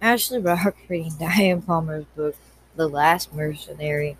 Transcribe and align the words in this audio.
Ashley 0.00 0.40
Rock 0.40 0.76
reading 0.88 1.14
Diana 1.18 1.60
Palmer's 1.60 2.04
book, 2.16 2.36
The 2.76 2.88
Last 2.88 3.32
Mercenary, 3.32 4.16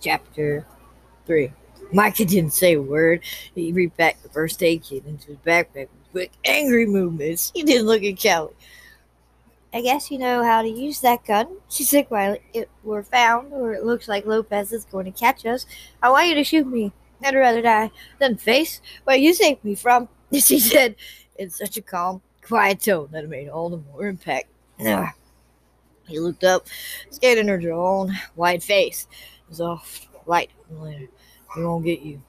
Chapter 0.00 0.66
3. 1.26 1.52
Micah 1.92 2.24
didn't 2.24 2.52
say 2.52 2.74
a 2.74 2.82
word. 2.82 3.20
He 3.54 3.72
reached 3.72 3.96
back 3.96 4.22
the 4.22 4.28
first 4.28 4.62
aid 4.62 4.82
kit 4.82 5.04
into 5.06 5.28
his 5.28 5.38
backpack 5.38 5.74
with 5.74 6.10
quick, 6.12 6.32
angry 6.44 6.86
movements. 6.86 7.50
He 7.54 7.62
didn't 7.62 7.86
look 7.86 8.02
at 8.02 8.16
Kelly. 8.16 8.52
I 9.72 9.80
guess 9.82 10.10
you 10.10 10.18
know 10.18 10.42
how 10.42 10.62
to 10.62 10.68
use 10.68 11.00
that 11.00 11.24
gun, 11.24 11.48
she 11.68 11.84
said 11.84 12.08
quietly. 12.08 12.40
If 12.52 12.68
we're 12.82 13.04
found, 13.04 13.52
or 13.52 13.72
it 13.72 13.84
looks 13.84 14.08
like 14.08 14.26
Lopez 14.26 14.72
is 14.72 14.84
going 14.84 15.04
to 15.04 15.16
catch 15.16 15.46
us, 15.46 15.66
I 16.02 16.10
want 16.10 16.28
you 16.28 16.34
to 16.34 16.44
shoot 16.44 16.66
me. 16.66 16.92
I'd 17.24 17.34
rather 17.34 17.62
die 17.62 17.90
than 18.18 18.36
face 18.36 18.80
where 19.04 19.16
you 19.16 19.34
saved 19.34 19.62
me 19.62 19.74
from, 19.76 20.08
she 20.32 20.58
said 20.58 20.96
in 21.38 21.50
such 21.50 21.76
a 21.76 21.82
calm, 21.82 22.22
quiet 22.42 22.80
tone 22.80 23.08
that 23.12 23.24
it 23.24 23.30
made 23.30 23.48
all 23.48 23.70
the 23.70 23.76
more 23.92 24.06
impact. 24.06 24.49
He 26.06 26.18
looked 26.18 26.44
up, 26.44 26.66
scanning 27.10 27.48
her 27.48 27.58
drawn, 27.58 28.12
white 28.34 28.62
face. 28.62 29.06
It 29.12 29.48
was 29.50 29.60
off, 29.60 30.08
light, 30.26 30.50
and. 30.68 31.08
He 31.54 31.62
won't 31.62 31.84
get 31.84 32.00
you. 32.00 32.22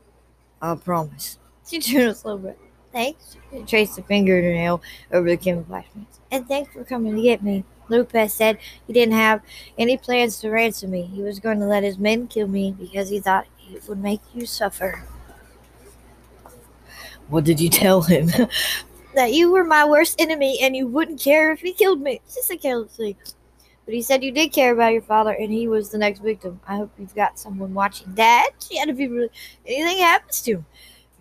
I 0.62 0.76
promise. 0.76 1.38
She 1.68 1.80
drew 1.80 2.10
a 2.10 2.16
slow 2.16 2.38
breath. 2.38 2.56
Thanks. 2.92 3.38
She 3.52 3.64
traced 3.64 3.98
a 3.98 4.04
fingernail 4.04 4.82
over 5.12 5.30
the 5.30 5.38
camouflage 5.38 5.86
pants. 5.94 6.20
And 6.32 6.48
thanks 6.48 6.74
for 6.74 6.84
coming 6.84 7.16
to 7.16 7.22
get 7.22 7.44
me. 7.44 7.64
Lopez 7.88 8.34
said 8.34 8.58
he 8.88 8.94
didn't 8.94 9.16
have 9.16 9.42
any 9.78 9.98
plans 9.98 10.40
to 10.40 10.50
ransom 10.50 10.92
me. 10.92 11.04
He 11.04 11.22
was 11.22 11.40
going 11.40 11.60
to 11.60 11.66
let 11.66 11.84
his 11.84 11.98
men 11.98 12.28
kill 12.28 12.48
me 12.48 12.76
because 12.78 13.10
he 13.10 13.20
thought 13.20 13.46
it 13.70 13.88
would 13.88 14.02
make 14.02 14.22
you 14.34 14.46
suffer. 14.46 15.04
What 17.28 17.44
did 17.44 17.60
you 17.60 17.70
tell 17.70 18.02
him? 18.02 18.30
That 19.14 19.34
you 19.34 19.52
were 19.52 19.64
my 19.64 19.86
worst 19.86 20.20
enemy 20.22 20.60
and 20.62 20.76
you 20.76 20.88
wouldn't 20.88 21.20
care 21.20 21.52
if 21.52 21.62
he 21.62 21.74
killed 21.74 22.02
me. 22.02 22.22
She 22.34 22.42
said 22.42 22.62
carelessly. 22.62 23.18
But 23.86 23.94
he 23.94 24.02
said 24.02 24.24
you 24.24 24.32
did 24.32 24.54
care 24.54 24.74
about 24.74 24.94
your 24.94 25.02
father 25.02 25.32
and 25.32 25.52
he 25.52 25.68
was 25.68 25.90
the 25.90 25.98
next 25.98 26.20
victim. 26.20 26.60
I 26.68 26.78
hope 26.78 26.92
you've 26.98 27.16
got 27.16 27.40
someone 27.40 27.74
watching. 27.74 28.14
that. 28.16 28.52
she 28.60 28.78
had 28.78 28.88
to 28.88 28.94
be 28.94 29.08
really 29.08 29.30
anything 29.66 30.04
happens 30.04 30.42
to 30.44 30.52
him. 30.52 30.66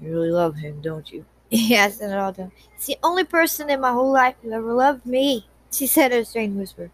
You 0.01 0.13
really 0.13 0.31
love 0.31 0.57
him, 0.57 0.81
don't 0.81 1.11
you? 1.11 1.25
Yes, 1.53 2.01
and 2.01 2.15
all 2.15 2.31
done. 2.31 2.53
It's 2.77 2.87
the 2.87 2.97
only 3.03 3.25
person 3.25 3.71
in 3.71 3.81
my 3.81 3.91
whole 3.91 4.13
life 4.13 4.37
who 4.41 4.53
ever 4.53 4.73
loved 4.73 5.05
me, 5.05 5.49
she 5.73 5.89
said 5.89 6.13
in 6.13 6.21
a 6.21 6.25
strange 6.25 6.57
whisper. 6.57 6.93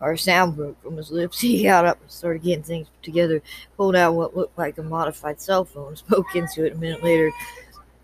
Our 0.00 0.16
sound 0.16 0.54
broke 0.54 0.80
from 0.80 0.96
his 0.96 1.10
lips. 1.10 1.40
He 1.40 1.64
got 1.64 1.84
up 1.86 2.00
and 2.00 2.10
started 2.10 2.42
getting 2.42 2.62
things 2.62 2.86
together, 3.02 3.42
pulled 3.76 3.96
out 3.96 4.14
what 4.14 4.36
looked 4.36 4.56
like 4.56 4.78
a 4.78 4.82
modified 4.82 5.40
cell 5.40 5.64
phone, 5.64 5.96
spoke 5.96 6.36
into 6.36 6.64
it 6.64 6.74
a 6.74 6.76
minute 6.76 7.02
later. 7.02 7.32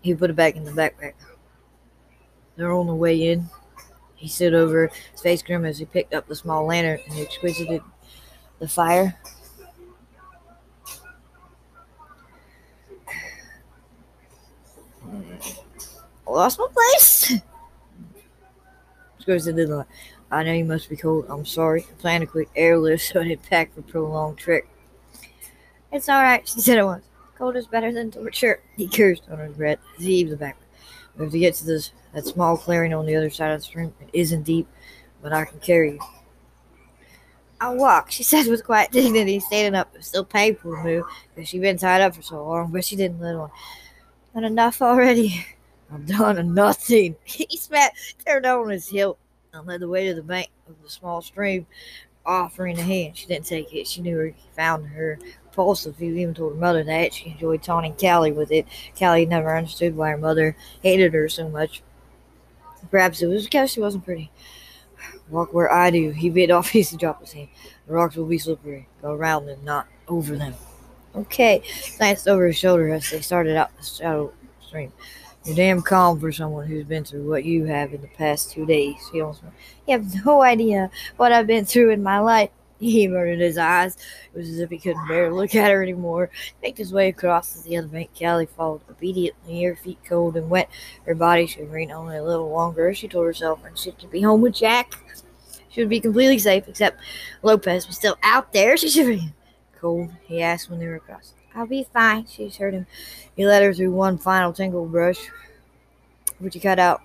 He 0.01 0.13
put 0.13 0.29
it 0.29 0.35
back 0.35 0.57
in 0.57 0.65
the 0.65 0.71
backpack. 0.71 1.13
They're 2.55 2.71
on 2.71 2.87
the 2.87 2.95
way 2.95 3.31
in. 3.31 3.49
He 4.15 4.27
stood 4.27 4.53
over 4.53 4.89
his 5.11 5.21
face 5.21 5.41
grim 5.41 5.65
as 5.65 5.79
he 5.79 5.85
picked 5.85 6.13
up 6.13 6.27
the 6.27 6.35
small 6.35 6.65
lantern 6.65 6.99
and 7.09 7.19
exquisited 7.19 7.81
the 8.59 8.67
fire. 8.67 9.19
Lost 16.25 16.57
my 16.57 16.67
place. 16.73 17.33
Goes 19.25 19.47
into 19.47 19.65
the 19.65 19.85
I 20.31 20.41
know 20.41 20.51
you 20.51 20.65
must 20.65 20.89
be 20.89 20.97
cold. 20.97 21.27
I'm 21.29 21.45
sorry. 21.45 21.83
I 21.83 22.01
planned 22.01 22.23
a 22.23 22.27
quick 22.27 22.49
airlift 22.55 23.03
so 23.13 23.21
I 23.21 23.25
didn't 23.25 23.43
pack 23.43 23.73
for 23.73 23.81
a 23.81 23.83
prolonged 23.83 24.37
trip. 24.37 24.67
It's 25.91 26.09
alright, 26.09 26.47
she 26.47 26.59
said 26.59 26.79
at 26.79 26.85
once. 26.85 27.05
Cold 27.37 27.55
is 27.55 27.67
better 27.67 27.91
than 27.93 28.09
torture. 28.09 28.61
He 28.75 28.87
cursed 28.87 29.23
on 29.29 29.37
his 29.37 29.55
breath 29.55 29.79
he 29.97 30.05
heaved 30.05 30.39
back. 30.39 30.57
We 31.15 31.25
have 31.25 31.31
to 31.31 31.39
get 31.39 31.53
to 31.55 31.65
this 31.65 31.91
that 32.13 32.25
small 32.25 32.57
clearing 32.57 32.93
on 32.93 33.05
the 33.05 33.15
other 33.15 33.29
side 33.29 33.51
of 33.51 33.59
the 33.59 33.65
stream. 33.65 33.93
isn't 34.13 34.43
deep, 34.43 34.67
but 35.21 35.33
I 35.33 35.45
can 35.45 35.59
carry 35.59 35.93
you. 35.93 35.99
I'll 37.59 37.77
walk, 37.77 38.11
she 38.11 38.23
said 38.23 38.47
with 38.47 38.65
quiet 38.65 38.91
dignity, 38.91 39.39
standing 39.39 39.75
up. 39.75 39.95
Still 40.01 40.25
painful 40.25 40.75
to 40.75 40.83
move 40.83 41.05
because 41.33 41.49
she'd 41.49 41.61
been 41.61 41.77
tied 41.77 42.01
up 42.01 42.15
for 42.15 42.21
so 42.21 42.45
long, 42.45 42.71
but 42.71 42.85
she 42.85 42.95
didn't 42.95 43.19
let 43.19 43.35
on. 43.35 43.49
Not 44.35 44.43
enough 44.43 44.81
already. 44.81 45.45
I'm 45.91 46.05
done 46.05 46.53
nothing. 46.53 47.15
He 47.23 47.57
spat, 47.57 47.93
turned 48.25 48.45
on 48.45 48.69
his 48.69 48.87
heel, 48.87 49.17
and 49.53 49.67
led 49.67 49.81
the 49.81 49.87
way 49.87 50.07
to 50.07 50.15
the 50.15 50.23
bank 50.23 50.49
of 50.67 50.75
the 50.81 50.89
small 50.89 51.21
stream, 51.21 51.67
offering 52.25 52.79
a 52.79 52.83
hand. 52.83 53.17
She 53.17 53.27
didn't 53.27 53.45
take 53.45 53.73
it. 53.73 53.87
She 53.87 54.01
knew 54.01 54.19
he 54.19 54.33
found 54.55 54.87
her 54.87 55.19
repulsive. 55.45 55.97
He 55.97 56.07
even 56.07 56.33
told 56.33 56.53
her 56.53 56.59
mother 56.59 56.83
that. 56.83 57.13
She 57.13 57.29
enjoyed 57.29 57.61
taunting 57.61 57.95
Callie 57.95 58.31
with 58.31 58.51
it. 58.51 58.65
Callie 58.97 59.25
never 59.25 59.55
understood 59.55 59.95
why 59.95 60.09
her 60.09 60.17
mother 60.17 60.55
hated 60.81 61.13
her 61.13 61.29
so 61.29 61.47
much. 61.47 61.83
Perhaps 62.91 63.21
it 63.21 63.27
was 63.27 63.45
because 63.45 63.71
she 63.71 63.79
wasn't 63.79 64.05
pretty. 64.05 64.31
Walk 65.29 65.53
where 65.53 65.71
I 65.71 65.89
do. 65.89 66.11
He 66.11 66.29
bit 66.29 66.51
off 66.51 66.69
his 66.69 66.91
drop 66.91 67.21
his 67.21 67.33
hand. 67.33 67.49
The 67.87 67.93
rocks 67.93 68.15
will 68.15 68.25
be 68.25 68.37
slippery. 68.37 68.87
Go 69.01 69.11
around 69.13 69.45
them, 69.45 69.59
not 69.63 69.87
over 70.07 70.35
them. 70.35 70.53
Okay. 71.15 71.63
Glanced 71.97 72.27
over 72.27 72.47
his 72.47 72.57
shoulder 72.57 72.89
as 72.93 73.09
they 73.09 73.21
started 73.21 73.55
out 73.55 73.75
the 73.77 73.83
shallow 73.83 74.33
stream. 74.61 74.91
You're 75.45 75.55
damn 75.55 75.81
calm 75.81 76.19
for 76.21 76.31
someone 76.31 76.67
who's 76.67 76.85
been 76.85 77.03
through 77.03 77.29
what 77.29 77.43
you 77.43 77.65
have 77.65 77.93
in 77.93 78.01
the 78.01 78.07
past 78.07 78.51
two 78.51 78.65
days. 78.65 78.95
He 79.11 79.19
almost 79.19 79.41
You 79.87 79.97
have 79.97 80.25
no 80.25 80.41
idea 80.41 80.89
what 81.17 81.33
I've 81.33 81.47
been 81.47 81.65
through 81.65 81.89
in 81.89 82.01
my 82.01 82.19
life. 82.19 82.49
He 82.83 83.05
averted 83.05 83.39
his 83.39 83.57
eyes. 83.57 83.95
It 84.33 84.37
was 84.37 84.49
as 84.49 84.59
if 84.59 84.69
he 84.69 84.77
couldn't 84.77 85.07
bear 85.07 85.29
to 85.29 85.35
look 85.35 85.55
at 85.55 85.71
her 85.71 85.81
anymore. 85.81 86.29
He 86.61 86.67
made 86.67 86.77
his 86.77 86.91
way 86.91 87.07
across 87.07 87.53
to 87.53 87.63
the 87.63 87.77
other 87.77 87.87
bank. 87.87 88.09
Callie 88.19 88.45
followed 88.45 88.81
obediently, 88.89 89.63
her 89.63 89.75
feet 89.75 89.99
cold 90.07 90.35
and 90.35 90.49
wet, 90.49 90.69
her 91.05 91.15
body 91.15 91.47
shivering 91.47 91.91
only 91.93 92.17
a 92.17 92.23
little 92.23 92.49
longer. 92.49 92.93
She 92.93 93.07
told 93.07 93.25
herself 93.25 93.63
when 93.63 93.75
she 93.75 93.93
should 93.97 94.11
be 94.11 94.21
home 94.21 94.41
with 94.41 94.55
Jack. 94.55 94.93
She 95.69 95.81
would 95.81 95.89
be 95.89 96.01
completely 96.01 96.39
safe, 96.39 96.67
except 96.67 96.99
Lopez 97.41 97.87
was 97.87 97.95
still 97.95 98.17
out 98.21 98.51
there. 98.51 98.75
She 98.75 98.89
shivered. 98.89 99.21
Cold? 99.79 100.11
He 100.25 100.41
asked 100.41 100.69
when 100.69 100.79
they 100.79 100.87
were 100.87 100.95
across. 100.95 101.33
I'll 101.55 101.65
be 101.65 101.87
fine, 101.93 102.25
she 102.25 102.45
assured 102.45 102.73
him. 102.73 102.85
He 103.35 103.45
led 103.45 103.63
her 103.63 103.73
through 103.73 103.91
one 103.91 104.17
final 104.17 104.51
tingle 104.51 104.85
brush, 104.85 105.29
which 106.39 106.53
he 106.53 106.59
cut 106.59 106.79
out 106.79 107.01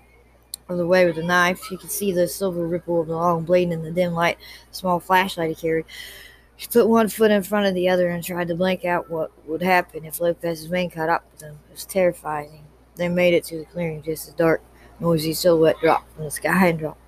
of 0.69 0.77
the 0.77 0.87
way 0.87 1.05
with 1.05 1.17
a 1.17 1.23
knife. 1.23 1.63
She 1.67 1.77
could 1.77 1.91
see 1.91 2.11
the 2.11 2.27
silver 2.27 2.67
ripple 2.67 3.01
of 3.01 3.07
the 3.07 3.15
long 3.15 3.43
blade 3.43 3.71
in 3.71 3.81
the 3.81 3.91
dim 3.91 4.13
light, 4.13 4.37
small 4.71 4.99
flashlight 4.99 5.49
he 5.49 5.55
carried. 5.55 5.85
She 6.57 6.67
put 6.67 6.87
one 6.87 7.09
foot 7.09 7.31
in 7.31 7.43
front 7.43 7.65
of 7.67 7.73
the 7.73 7.89
other 7.89 8.09
and 8.09 8.23
tried 8.23 8.49
to 8.49 8.55
blank 8.55 8.85
out 8.85 9.09
what 9.09 9.31
would 9.47 9.61
happen 9.61 10.05
if 10.05 10.19
Lopez's 10.19 10.69
men 10.69 10.89
caught 10.89 11.09
up 11.09 11.25
with 11.31 11.39
them. 11.39 11.59
It 11.69 11.73
was 11.73 11.85
terrifying. 11.85 12.65
They 12.95 13.07
made 13.07 13.33
it 13.33 13.45
to 13.45 13.57
the 13.57 13.65
clearing 13.65 14.03
just 14.03 14.27
as 14.27 14.33
dark, 14.33 14.61
noisy 14.99 15.33
silhouette 15.33 15.77
dropped 15.81 16.13
from 16.13 16.25
the 16.25 16.31
sky 16.31 16.67
and 16.67 16.79
dropped. 16.79 16.99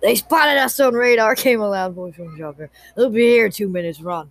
They 0.00 0.16
spotted 0.16 0.58
us 0.58 0.80
on 0.80 0.94
radar, 0.94 1.36
came 1.36 1.60
a 1.60 1.68
loud 1.68 1.92
voice 1.92 2.14
from 2.14 2.32
the 2.32 2.38
chopper. 2.38 2.70
They'll 2.96 3.10
be 3.10 3.20
here 3.20 3.46
in 3.46 3.52
two 3.52 3.68
minutes. 3.68 4.00
Run. 4.00 4.30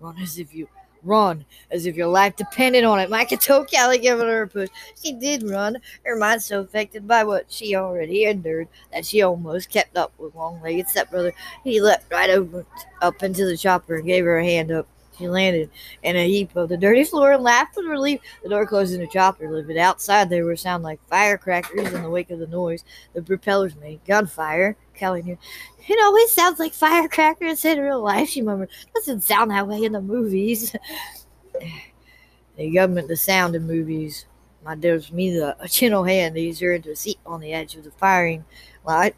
Run 0.00 0.16
as 0.18 0.38
if 0.38 0.54
you 0.54 0.68
run 1.04 1.44
as 1.70 1.86
if 1.86 1.96
your 1.96 2.08
life 2.08 2.36
depended 2.36 2.84
on 2.84 3.00
it. 3.00 3.10
Micah 3.10 3.36
told 3.36 3.70
Callie, 3.70 3.98
giving 3.98 4.26
her 4.26 4.42
a 4.42 4.48
push. 4.48 4.68
She 5.02 5.12
did 5.12 5.42
run, 5.42 5.78
her 6.04 6.16
mind 6.16 6.42
so 6.42 6.60
affected 6.60 7.06
by 7.06 7.24
what 7.24 7.46
she 7.48 7.76
already 7.76 8.24
endured 8.24 8.68
that 8.92 9.06
she 9.06 9.22
almost 9.22 9.70
kept 9.70 9.96
up 9.96 10.12
with 10.18 10.34
long-legged 10.34 10.88
stepbrother. 10.88 11.32
He 11.62 11.80
leapt 11.80 12.10
right 12.12 12.30
over 12.30 12.64
up 13.02 13.22
into 13.22 13.44
the 13.44 13.56
chopper 13.56 13.96
and 13.96 14.06
gave 14.06 14.24
her 14.24 14.38
a 14.38 14.44
hand 14.44 14.70
up. 14.70 14.86
She 15.18 15.28
landed 15.28 15.70
in 16.02 16.16
a 16.16 16.26
heap 16.26 16.56
of 16.56 16.68
the 16.68 16.76
dirty 16.76 17.04
floor 17.04 17.32
and 17.32 17.42
laughed 17.42 17.76
with 17.76 17.86
relief. 17.86 18.20
The 18.42 18.48
door 18.48 18.66
closed 18.66 18.94
in 18.94 19.00
the 19.00 19.06
chopper 19.06 19.50
lifted. 19.50 19.76
Outside 19.76 20.28
there 20.28 20.44
were 20.44 20.56
sound 20.56 20.82
like 20.82 21.00
firecrackers 21.08 21.92
in 21.92 22.02
the 22.02 22.10
wake 22.10 22.30
of 22.30 22.38
the 22.38 22.46
noise 22.46 22.84
the 23.12 23.22
propellers 23.22 23.76
made. 23.76 24.04
Gunfire. 24.04 24.76
Callie 24.98 25.22
knew. 25.22 25.38
It 25.86 25.98
always 26.02 26.32
sounds 26.32 26.58
like 26.58 26.72
firecrackers 26.72 27.64
in 27.64 27.78
real 27.78 28.02
life, 28.02 28.28
she 28.28 28.42
murmured. 28.42 28.70
Doesn't 28.94 29.22
sound 29.22 29.50
that 29.50 29.68
way 29.68 29.82
in 29.82 29.92
the 29.92 30.00
movies. 30.00 30.74
the 32.56 32.70
government, 32.70 33.08
the 33.08 33.16
sound 33.16 33.54
in 33.54 33.66
movies. 33.66 34.26
My 34.64 34.74
dear's 34.74 35.12
me 35.12 35.30
the 35.30 35.56
a 35.60 35.68
gentle 35.68 36.04
hand 36.04 36.38
eased 36.38 36.62
her 36.62 36.72
into 36.72 36.92
a 36.92 36.96
seat 36.96 37.18
on 37.26 37.40
the 37.40 37.52
edge 37.52 37.76
of 37.76 37.84
the 37.84 37.90
firing 37.92 38.44
light. 38.84 39.14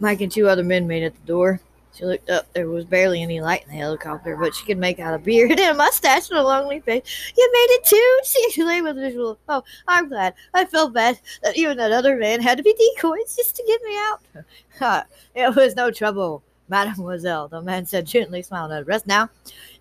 Mike 0.00 0.20
and 0.20 0.30
two 0.30 0.48
other 0.48 0.64
men 0.64 0.86
made 0.86 1.04
at 1.04 1.14
the 1.14 1.26
door. 1.26 1.60
She 1.98 2.04
looked 2.04 2.30
up. 2.30 2.46
There 2.52 2.68
was 2.68 2.84
barely 2.84 3.22
any 3.22 3.40
light 3.40 3.64
in 3.64 3.70
the 3.70 3.76
helicopter, 3.76 4.36
but 4.36 4.54
she 4.54 4.64
could 4.64 4.78
make 4.78 5.00
out 5.00 5.14
a 5.14 5.18
beard 5.18 5.50
and 5.58 5.60
a 5.60 5.74
mustache 5.74 6.30
and 6.30 6.38
a 6.38 6.42
lonely 6.42 6.78
face. 6.80 7.02
You 7.36 7.50
made 7.52 7.74
it 7.74 7.84
too, 7.84 8.20
she 8.24 8.44
exclaimed 8.46 8.86
with 8.86 8.98
a 8.98 9.00
visual. 9.00 9.38
Oh, 9.48 9.64
I'm 9.88 10.08
glad. 10.08 10.34
I 10.54 10.64
felt 10.64 10.92
bad 10.92 11.18
that 11.42 11.56
even 11.56 11.76
that 11.78 11.90
other 11.90 12.16
man 12.16 12.40
had 12.40 12.56
to 12.58 12.62
be 12.62 12.72
decoys 12.74 13.34
just 13.34 13.56
to 13.56 13.64
get 13.66 13.82
me 13.82 13.96
out. 13.96 15.06
it 15.34 15.56
was 15.56 15.74
no 15.74 15.90
trouble, 15.90 16.44
mademoiselle, 16.68 17.48
the 17.48 17.60
man 17.62 17.84
said 17.84 18.06
gently, 18.06 18.42
smiling 18.42 18.78
at. 18.78 18.86
Rest 18.86 19.08
now. 19.08 19.28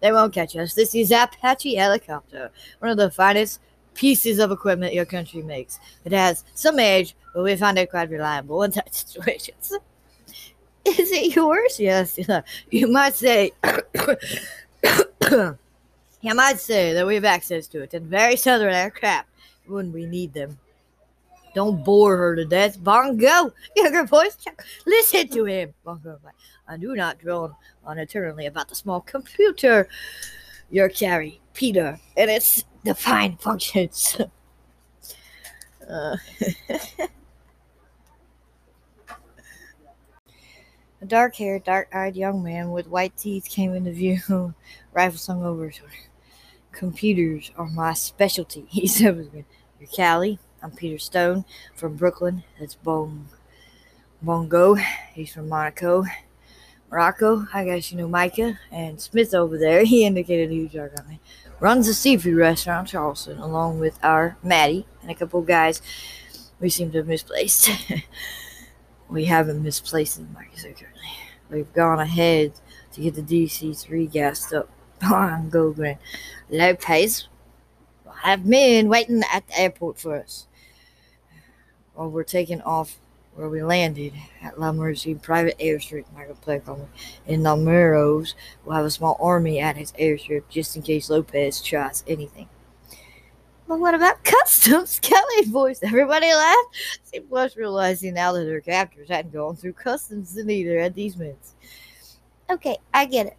They 0.01 0.11
won't 0.11 0.33
catch 0.33 0.55
us. 0.55 0.73
This 0.73 0.95
is 0.95 1.11
Apache 1.11 1.75
helicopter, 1.75 2.49
one 2.79 2.89
of 2.89 2.97
the 2.97 3.11
finest 3.11 3.59
pieces 3.93 4.39
of 4.39 4.51
equipment 4.51 4.93
your 4.93 5.05
country 5.05 5.43
makes. 5.43 5.79
It 6.03 6.13
has 6.13 6.45
some 6.55 6.79
age, 6.79 7.15
but 7.35 7.43
we 7.43 7.55
find 7.55 7.77
it 7.77 7.91
quite 7.91 8.09
reliable 8.09 8.63
in 8.63 8.71
such 8.71 8.91
situations. 8.91 9.73
Is 10.87 11.11
it 11.11 11.35
yours? 11.35 11.79
Yes. 11.79 12.19
You 12.71 12.87
might 12.87 13.15
say, 13.15 13.51
you 14.83 16.35
might 16.35 16.59
say 16.59 16.93
that 16.93 17.05
we 17.05 17.15
have 17.15 17.25
access 17.25 17.67
to 17.67 17.81
it 17.81 17.93
in 17.93 18.09
very 18.09 18.35
southern 18.35 18.73
aircraft 18.73 19.27
when 19.65 19.91
we 19.91 20.05
need 20.05 20.33
them. 20.33 20.57
Don't 21.53 21.83
bore 21.83 22.17
her 22.17 22.35
to 22.35 22.45
death. 22.45 22.79
Bongo, 22.79 23.51
younger 23.75 24.05
voice, 24.05 24.35
check. 24.35 24.63
listen 24.85 25.27
to 25.29 25.45
him. 25.45 25.73
Bongo, 25.83 26.19
I 26.67 26.77
do 26.77 26.95
not 26.95 27.19
drone 27.19 27.55
on 27.83 27.97
eternally 27.97 28.45
about 28.45 28.69
the 28.69 28.75
small 28.75 29.01
computer 29.01 29.87
you 30.69 30.87
carry, 30.89 31.41
Peter, 31.53 31.99
and 32.15 32.29
its 32.29 32.63
defined 32.83 33.39
functions. 33.41 34.17
uh, 35.89 36.17
A 40.99 41.05
dark 41.05 41.35
haired, 41.35 41.63
dark 41.63 41.93
eyed 41.93 42.15
young 42.15 42.43
man 42.43 42.71
with 42.71 42.87
white 42.87 43.15
teeth 43.15 43.47
came 43.47 43.75
into 43.75 43.91
view, 43.91 44.55
rifle 44.93 45.19
slung 45.19 45.43
over 45.43 45.69
his. 45.69 45.79
Computers 46.71 47.51
are 47.55 47.67
my 47.67 47.93
specialty, 47.93 48.65
he 48.67 48.87
said 48.87 49.15
with 49.15 49.27
a 49.27 49.29
grin. 49.29 49.45
You're 49.79 49.89
Callie. 49.95 50.39
I'm 50.63 50.71
Peter 50.71 50.97
Stone 50.97 51.45
from 51.75 51.97
Brooklyn. 51.97 52.43
That's 52.59 52.73
Bong 52.73 53.27
Bongo. 54.23 54.73
He's 55.13 55.33
from 55.33 55.49
Monaco. 55.49 56.03
Morocco, 56.89 57.45
I 57.53 57.65
guess 57.65 57.91
you 57.91 57.99
know 57.99 58.07
Micah. 58.07 58.59
And 58.71 58.99
Smith 58.99 59.35
over 59.35 59.55
there, 59.55 59.83
he 59.85 60.03
indicated 60.03 60.49
a 60.49 60.55
huge 60.55 60.73
guy, 60.73 61.19
runs 61.59 61.87
a 61.87 61.93
seafood 61.93 62.35
restaurant 62.35 62.87
in 62.87 62.91
Charleston, 62.91 63.37
along 63.37 63.79
with 63.79 63.99
our 64.01 64.35
Maddie 64.41 64.87
and 65.03 65.11
a 65.11 65.15
couple 65.15 65.43
guys 65.43 65.79
we 66.59 66.71
seem 66.71 66.89
to 66.89 66.97
have 66.97 67.07
misplaced. 67.07 67.69
We 69.09 69.25
haven't 69.25 69.63
misplaced 69.63 70.19
I 70.37 70.45
said 70.55 70.77
currently. 70.77 71.01
We've 71.49 71.73
gone 71.73 71.99
ahead 71.99 72.53
to 72.93 73.01
get 73.01 73.15
the 73.15 73.21
DC-3 73.21 74.11
gassed 74.11 74.53
up 74.53 74.69
on 75.03 75.49
Gogren. 75.49 75.97
Lopez 76.49 77.27
will 78.05 78.11
have 78.11 78.45
men 78.45 78.89
waiting 78.89 79.21
at 79.31 79.47
the 79.47 79.59
airport 79.59 79.99
for 79.99 80.17
us. 80.17 80.47
While 81.93 82.11
we're 82.11 82.23
taking 82.23 82.61
off 82.61 82.97
where 83.35 83.49
we 83.49 83.61
landed 83.61 84.13
at 84.41 84.59
La 84.59 84.71
Mercy 84.71 85.13
private 85.15 85.57
airstrip, 85.59 86.05
Michael 86.13 86.37
Playcom 86.45 86.87
in 87.27 87.41
Namuros 87.41 88.33
will 88.65 88.73
have 88.73 88.85
a 88.85 88.89
small 88.89 89.15
army 89.19 89.59
at 89.59 89.77
his 89.77 89.91
airstrip 89.93 90.43
just 90.49 90.75
in 90.75 90.81
case 90.81 91.09
Lopez 91.09 91.61
tries 91.61 92.03
anything. 92.07 92.49
But 93.67 93.79
what 93.79 93.95
about 93.95 94.23
customs? 94.23 94.99
Kelly 95.01 95.45
voiced. 95.45 95.83
Everybody 95.83 96.33
laughed. 96.33 96.75
She 97.11 97.19
was 97.19 97.57
realizing 97.57 98.13
now 98.13 98.31
that 98.31 98.47
her 98.47 98.61
captors 98.61 99.09
hadn't 99.09 99.33
gone 99.33 99.55
through 99.55 99.73
customs 99.73 100.37
either 100.37 100.79
at 100.79 100.95
these 100.95 101.17
minutes. 101.17 101.53
Okay, 102.49 102.77
I 102.93 103.05
get 103.05 103.27
it. 103.27 103.37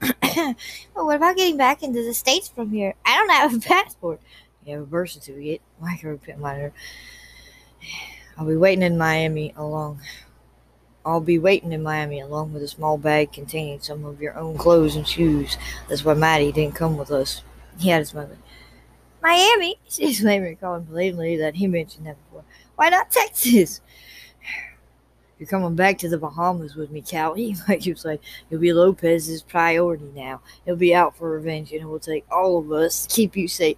well, 0.94 1.06
what 1.06 1.16
about 1.16 1.36
getting 1.36 1.56
back 1.56 1.82
into 1.82 2.02
the 2.02 2.14
States 2.14 2.48
from 2.48 2.72
here? 2.72 2.94
I 3.06 3.16
don't 3.16 3.30
have 3.30 3.54
a 3.54 3.60
passport. 3.68 4.20
You 4.66 4.74
have 4.74 4.82
a 4.82 4.86
birth 4.86 5.10
certificate. 5.10 5.62
Micro 5.80 6.18
monitor. 6.36 6.72
I'll 8.36 8.46
be 8.46 8.56
waiting 8.56 8.82
in 8.82 8.98
Miami 8.98 9.52
along. 9.56 10.00
I'll 11.06 11.20
be 11.20 11.38
waiting 11.38 11.72
in 11.72 11.82
Miami 11.82 12.20
along 12.20 12.52
with 12.52 12.62
a 12.62 12.68
small 12.68 12.98
bag 12.98 13.32
containing 13.32 13.80
some 13.80 14.04
of 14.04 14.20
your 14.20 14.36
own 14.36 14.58
clothes 14.58 14.96
and 14.96 15.06
shoes. 15.06 15.56
That's 15.88 16.04
why 16.04 16.14
Maddie 16.14 16.52
didn't 16.52 16.74
come 16.74 16.96
with 16.96 17.10
us. 17.10 17.42
He 17.78 17.88
had 17.88 18.00
his 18.00 18.12
mother. 18.12 18.36
Miami? 19.22 19.78
She's 19.88 20.22
later 20.22 20.44
recalling 20.44 20.84
blatantly 20.84 21.36
that 21.36 21.56
he 21.56 21.66
mentioned 21.66 22.06
that 22.06 22.16
before. 22.24 22.44
Why 22.76 22.88
not 22.90 23.10
Texas? 23.10 23.80
You're 25.38 25.48
coming 25.48 25.76
back 25.76 25.98
to 25.98 26.08
the 26.08 26.18
Bahamas 26.18 26.74
with 26.74 26.90
me, 26.90 27.02
Callie. 27.02 27.56
Like 27.68 27.86
you 27.86 27.94
say, 27.94 28.18
you'll 28.50 28.60
be 28.60 28.72
Lopez's 28.72 29.42
priority 29.42 30.10
now. 30.14 30.40
He'll 30.64 30.76
be 30.76 30.94
out 30.94 31.16
for 31.16 31.30
revenge, 31.30 31.72
and 31.72 31.82
it 31.82 31.86
will 31.86 32.00
take 32.00 32.24
all 32.30 32.58
of 32.58 32.72
us 32.72 33.06
to 33.06 33.14
keep 33.14 33.36
you 33.36 33.46
safe. 33.46 33.76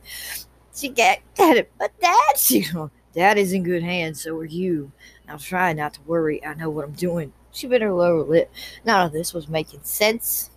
She 0.75 0.89
got, 0.89 1.19
got 1.37 1.57
it, 1.57 1.71
but 1.79 1.93
Dad, 2.01 2.39
she 2.39 2.65
Dad 3.15 3.39
is 3.39 3.53
in 3.53 3.65
good 3.65 3.83
hands, 3.83 4.23
so 4.23 4.37
are 4.37 4.45
you. 4.45 4.93
Now 5.27 5.37
try 5.37 5.73
not 5.73 5.95
to 5.95 6.01
worry. 6.03 6.45
I 6.45 6.55
know 6.55 6.71
what 6.71 6.85
I'm 6.85 6.93
doing. 6.93 7.33
She 7.53 7.67
bit 7.67 7.83
her 7.83 7.93
lower 7.93 8.23
lip. 8.23 8.51
None 8.85 9.07
of 9.07 9.13
this 9.13 9.35
was 9.35 9.49
making 9.49 9.81
sense 9.83 10.51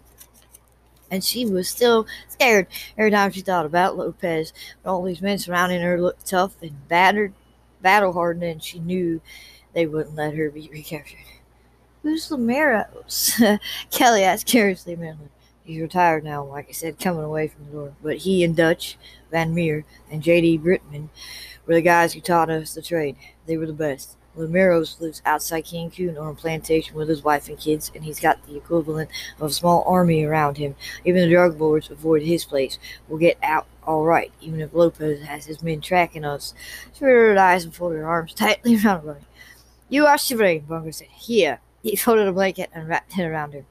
and 1.13 1.23
she 1.23 1.45
was 1.45 1.69
still 1.69 2.07
scared 2.27 2.65
every 2.97 3.11
time 3.11 3.31
she 3.31 3.41
thought 3.41 3.67
about 3.67 3.95
Lopez. 3.95 4.51
But 4.81 4.91
all 4.91 5.03
these 5.03 5.21
men 5.21 5.37
surrounding 5.37 5.79
her 5.81 6.01
looked 6.01 6.25
tough 6.25 6.55
and 6.59 6.87
battered, 6.87 7.33
battle 7.83 8.13
hardened, 8.13 8.43
and 8.43 8.63
she 8.63 8.79
knew 8.79 9.21
they 9.73 9.85
wouldn't 9.85 10.15
let 10.15 10.33
her 10.33 10.49
be 10.49 10.67
recaptured. 10.73 11.19
Who's 12.01 12.27
Lameros? 12.29 13.59
Kelly 13.91 14.23
asked 14.23 14.47
curiously, 14.47 14.95
Marilyn. 14.95 15.29
He's 15.63 15.81
retired 15.81 16.23
now, 16.23 16.43
like 16.45 16.67
I 16.67 16.71
said, 16.71 16.99
coming 16.99 17.23
away 17.23 17.47
from 17.47 17.65
the 17.65 17.71
door. 17.71 17.93
But 18.01 18.17
he 18.17 18.43
and 18.43 18.55
Dutch, 18.55 18.97
Van 19.29 19.53
Meer, 19.53 19.85
and 20.11 20.23
J.D. 20.23 20.59
Brittman 20.59 21.09
were 21.67 21.75
the 21.75 21.81
guys 21.83 22.13
who 22.13 22.21
taught 22.21 22.49
us 22.49 22.73
the 22.73 22.81
trade. 22.81 23.15
They 23.45 23.55
were 23.55 23.67
the 23.67 23.71
best. 23.71 24.17
Lameros 24.37 24.99
lives 24.99 25.21
outside 25.25 25.65
Cancun 25.65 26.19
on 26.19 26.31
a 26.31 26.33
plantation 26.33 26.95
with 26.95 27.09
his 27.09 27.23
wife 27.23 27.47
and 27.47 27.59
kids, 27.59 27.91
and 27.93 28.03
he's 28.03 28.19
got 28.19 28.45
the 28.47 28.57
equivalent 28.57 29.09
of 29.39 29.49
a 29.49 29.53
small 29.53 29.83
army 29.85 30.23
around 30.23 30.57
him. 30.57 30.75
Even 31.05 31.21
the 31.21 31.33
drug 31.33 31.59
lords 31.59 31.89
avoid 31.89 32.23
his 32.23 32.45
place. 32.45 32.79
We'll 33.07 33.19
get 33.19 33.37
out 33.43 33.67
all 33.85 34.05
right, 34.05 34.31
even 34.41 34.61
if 34.61 34.73
Lopez 34.73 35.23
has 35.23 35.45
his 35.45 35.61
men 35.61 35.81
tracking 35.81 36.25
us. 36.25 36.53
She 36.93 37.05
her 37.05 37.37
eyes 37.37 37.63
and 37.63 37.75
folded 37.75 37.97
her 37.97 38.07
arms 38.07 38.33
tightly 38.35 38.75
around 38.75 39.05
her. 39.05 39.21
You 39.89 40.05
are 40.05 40.17
shivering, 40.17 40.61
Bunker 40.61 40.91
said. 40.91 41.09
Here. 41.09 41.59
He 41.83 41.97
folded 41.97 42.27
a 42.27 42.31
blanket 42.31 42.69
and 42.73 42.87
wrapped 42.87 43.17
it 43.17 43.23
around 43.23 43.53
her. 43.53 43.65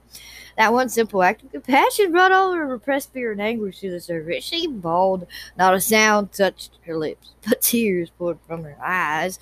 That 0.55 0.71
one 0.71 0.87
simple 0.89 1.23
act 1.23 1.43
of 1.43 1.51
compassion 1.51 2.11
brought 2.11 2.31
all 2.31 2.53
her 2.53 2.67
repressed 2.67 3.11
fear 3.11 3.31
and 3.31 3.41
anguish 3.41 3.79
to 3.79 3.89
the 3.89 3.99
surface. 3.99 4.43
She 4.43 4.67
bawled. 4.67 5.25
Not 5.57 5.73
a 5.73 5.81
sound 5.81 6.31
touched 6.31 6.77
her 6.85 6.95
lips, 6.95 7.31
but 7.47 7.61
tears 7.61 8.11
poured 8.11 8.37
from 8.47 8.63
her 8.63 8.77
eyes, 8.83 9.39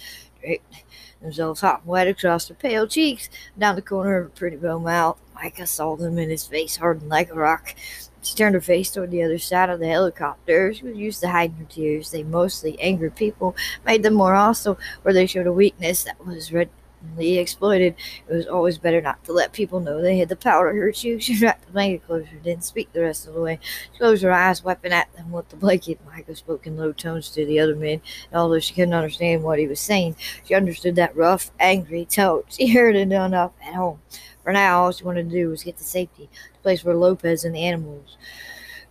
themselves 1.21 1.61
hot 1.61 1.81
and 1.81 1.87
wet 1.87 2.07
across 2.07 2.47
her 2.47 2.53
pale 2.53 2.87
cheeks, 2.87 3.29
down 3.57 3.75
the 3.75 3.81
corner 3.81 4.17
of 4.17 4.23
her 4.25 4.29
pretty 4.29 4.57
bow 4.57 4.79
mouth. 4.79 5.19
Micah 5.35 5.67
saw 5.67 5.95
them, 5.95 6.17
and 6.17 6.31
his 6.31 6.45
face 6.45 6.77
hardened 6.77 7.09
like 7.09 7.31
a 7.31 7.35
rock. 7.35 7.75
She 8.21 8.35
turned 8.35 8.53
her 8.53 8.61
face 8.61 8.91
toward 8.91 9.09
the 9.09 9.23
other 9.23 9.39
side 9.39 9.69
of 9.69 9.79
the 9.79 9.87
helicopter. 9.87 10.73
She 10.73 10.83
was 10.83 10.95
used 10.95 11.21
to 11.21 11.29
hiding 11.29 11.57
her 11.57 11.65
tears. 11.65 12.11
They 12.11 12.23
mostly 12.23 12.79
angered 12.79 13.15
people, 13.15 13.55
made 13.85 14.03
them 14.03 14.13
more 14.13 14.35
hostile, 14.35 14.79
or 15.03 15.13
they 15.13 15.25
showed 15.25 15.47
a 15.47 15.53
weakness 15.53 16.03
that 16.03 16.23
was 16.25 16.53
red 16.53 16.69
Lee 17.17 17.37
exploited. 17.37 17.95
It 18.27 18.33
was 18.33 18.47
always 18.47 18.77
better 18.77 19.01
not 19.01 19.23
to 19.25 19.33
let 19.33 19.53
people 19.53 19.79
know 19.79 20.01
they 20.01 20.17
had 20.17 20.29
the 20.29 20.35
power 20.35 20.71
to 20.71 20.77
hurt 20.77 21.03
you. 21.03 21.19
She 21.31 21.37
wrapped 21.37 21.65
the 21.65 21.71
blanket 21.71 22.05
closer, 22.05 22.27
didn't 22.43 22.63
speak 22.63 22.91
the 22.91 23.01
rest 23.01 23.27
of 23.27 23.33
the 23.33 23.41
way. 23.41 23.59
She 23.91 23.99
closed 23.99 24.23
her 24.23 24.31
eyes, 24.31 24.63
wiping 24.63 24.91
at 24.91 25.13
them 25.13 25.31
with 25.31 25.49
the 25.49 25.55
blanket. 25.55 25.99
Micah 26.05 26.35
spoke 26.35 26.67
in 26.67 26.77
low 26.77 26.91
tones 26.91 27.29
to 27.31 27.45
the 27.45 27.59
other 27.59 27.75
men, 27.75 28.01
and 28.31 28.39
although 28.39 28.59
she 28.59 28.73
couldn't 28.73 28.93
understand 28.93 29.43
what 29.43 29.59
he 29.59 29.67
was 29.67 29.79
saying, 29.79 30.15
she 30.45 30.53
understood 30.53 30.95
that 30.95 31.15
rough, 31.15 31.51
angry 31.59 32.05
tone. 32.05 32.43
She 32.49 32.67
heard 32.67 32.95
it 32.95 33.11
enough 33.11 33.51
at 33.65 33.75
home. 33.75 34.01
For 34.43 34.51
now, 34.51 34.81
all 34.81 34.91
she 34.91 35.03
wanted 35.03 35.29
to 35.29 35.35
do 35.35 35.49
was 35.49 35.63
get 35.63 35.77
to 35.77 35.83
safety, 35.83 36.29
the 36.53 36.59
place 36.59 36.83
where 36.83 36.95
Lopez 36.95 37.45
and 37.45 37.55
the 37.55 37.63
animals 37.63 38.17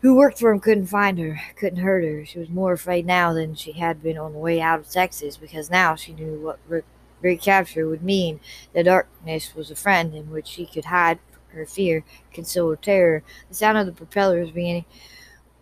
who 0.03 0.15
worked 0.15 0.39
for 0.39 0.51
him 0.51 0.61
couldn't 0.61 0.87
find 0.87 1.19
her, 1.19 1.41
couldn't 1.57 1.81
hurt 1.81 2.05
her. 2.05 2.25
She 2.25 2.39
was 2.39 2.49
more 2.49 2.73
afraid 2.73 3.07
now 3.07 3.33
than 3.33 3.55
she 3.55 3.73
had 3.73 4.03
been 4.03 4.17
on 4.17 4.33
the 4.33 4.39
way 4.39 4.61
out 4.61 4.81
of 4.81 4.89
Texas 4.89 5.37
because 5.37 5.71
now 5.71 5.95
she 5.95 6.13
knew 6.15 6.41
what 6.41 6.59
Rick 6.67 6.85
recapture 7.21 7.89
would 7.89 8.03
mean 8.03 8.41
the 8.73 8.85
darkness 8.85 9.55
was 9.55 9.71
a 9.71 9.77
friend 9.77 10.15
in 10.15 10.31
which 10.31 10.47
she 10.47 10.67
could 10.67 10.87
hide 10.87 11.19
her 11.49 11.67
fear, 11.67 12.05
conceal 12.33 12.69
her 12.71 12.77
terror. 12.77 13.23
The 13.49 13.55
sound 13.55 13.79
of 13.79 13.87
the 13.87 13.93
propellers 13.93 14.51
beginning 14.51 14.85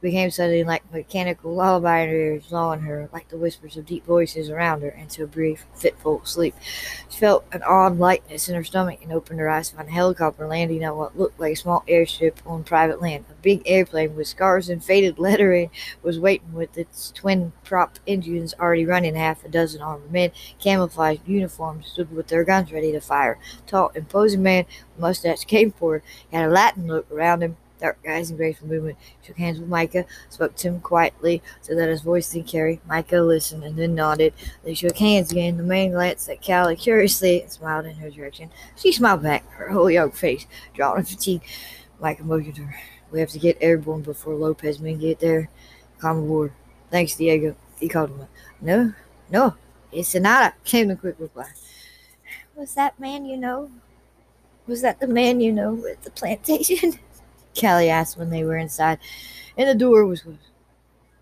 became 0.00 0.30
suddenly 0.30 0.64
like 0.64 0.90
mechanical 0.92 1.54
lullaby 1.54 2.00
in 2.00 2.08
her 2.08 2.14
ears, 2.14 2.50
lulling 2.50 2.80
her, 2.80 3.08
like 3.12 3.28
the 3.28 3.36
whispers 3.36 3.76
of 3.76 3.86
deep 3.86 4.04
voices 4.04 4.50
around 4.50 4.82
her, 4.82 4.90
into 4.90 5.24
a 5.24 5.26
brief, 5.26 5.66
fitful 5.74 6.24
sleep. 6.24 6.54
She 7.08 7.18
felt 7.18 7.44
an 7.52 7.62
odd 7.62 7.98
lightness 7.98 8.48
in 8.48 8.54
her 8.54 8.64
stomach 8.64 9.00
and 9.02 9.12
opened 9.12 9.40
her 9.40 9.48
eyes 9.48 9.70
to 9.70 9.76
find 9.76 9.88
a 9.88 9.92
helicopter 9.92 10.46
landing 10.46 10.84
on 10.84 10.96
what 10.96 11.18
looked 11.18 11.40
like 11.40 11.54
a 11.54 11.56
small 11.56 11.84
airship 11.88 12.40
on 12.46 12.64
private 12.64 13.02
land. 13.02 13.24
A 13.30 13.34
big 13.42 13.62
airplane 13.66 14.14
with 14.14 14.28
scars 14.28 14.68
and 14.68 14.84
faded 14.84 15.18
lettering 15.18 15.70
was 16.02 16.18
waiting 16.18 16.52
with 16.52 16.76
its 16.78 17.10
twin 17.10 17.52
prop 17.64 17.98
engines 18.06 18.54
already 18.60 18.84
running. 18.84 19.14
Half 19.14 19.44
a 19.44 19.48
dozen 19.48 19.80
armed 19.82 20.12
men, 20.12 20.30
camouflaged 20.60 21.26
uniforms, 21.26 21.88
stood 21.88 22.12
with 22.14 22.28
their 22.28 22.44
guns 22.44 22.72
ready 22.72 22.92
to 22.92 23.00
fire. 23.00 23.38
Tall, 23.66 23.90
imposing 23.94 24.42
man 24.42 24.64
with 24.94 25.00
mustache 25.00 25.44
came 25.44 25.72
forward. 25.72 26.02
He 26.30 26.36
had 26.36 26.48
a 26.48 26.52
Latin 26.52 26.86
look 26.86 27.10
around 27.10 27.42
him 27.42 27.56
dark 27.78 27.98
eyes 28.08 28.30
and 28.30 28.38
graceful 28.38 28.68
movement, 28.68 28.98
shook 29.22 29.36
hands 29.36 29.58
with 29.58 29.68
Micah, 29.68 30.04
spoke 30.28 30.54
to 30.56 30.68
him 30.68 30.80
quietly 30.80 31.42
so 31.60 31.74
that 31.74 31.88
his 31.88 32.02
voice 32.02 32.30
didn't 32.32 32.48
carry. 32.48 32.80
Micah 32.86 33.20
listened 33.20 33.64
and 33.64 33.76
then 33.76 33.94
nodded. 33.94 34.34
They 34.64 34.74
shook 34.74 34.96
hands 34.96 35.32
again. 35.32 35.56
The 35.56 35.62
man 35.62 35.90
glanced 35.90 36.28
at 36.28 36.44
Callie 36.44 36.76
curiously 36.76 37.42
and 37.42 37.52
smiled 37.52 37.86
in 37.86 37.96
her 37.96 38.10
direction. 38.10 38.50
She 38.76 38.92
smiled 38.92 39.22
back, 39.22 39.48
her 39.52 39.70
whole 39.70 39.90
young 39.90 40.10
face 40.10 40.46
drawn 40.74 40.98
in 40.98 41.04
fatigue. 41.04 41.42
Micah 42.00 42.24
motioned 42.24 42.58
her. 42.58 42.74
We 43.10 43.20
have 43.20 43.30
to 43.30 43.38
get 43.38 43.58
airborne 43.60 44.02
before 44.02 44.34
Lopez 44.34 44.80
men 44.80 44.98
get 44.98 45.20
there. 45.20 45.48
Come 45.98 46.18
aboard. 46.18 46.52
Thanks, 46.90 47.16
Diego. 47.16 47.56
He 47.80 47.88
called 47.88 48.10
him. 48.10 48.26
No, 48.60 48.92
no, 49.30 49.54
it's 49.92 50.08
Sonata, 50.08 50.54
came 50.64 50.88
the 50.88 50.96
quick 50.96 51.16
reply. 51.18 51.48
Was 52.54 52.74
that 52.74 52.98
man 52.98 53.24
you 53.24 53.36
know? 53.36 53.70
Was 54.66 54.82
that 54.82 55.00
the 55.00 55.06
man 55.06 55.40
you 55.40 55.52
know 55.52 55.86
at 55.86 56.02
the 56.02 56.10
plantation? 56.10 56.98
Callie 57.58 57.90
asked 57.90 58.16
when 58.18 58.30
they 58.30 58.44
were 58.44 58.56
inside, 58.56 58.98
and 59.56 59.68
the 59.68 59.74
door 59.74 60.06
was 60.06 60.22
closed. 60.22 60.38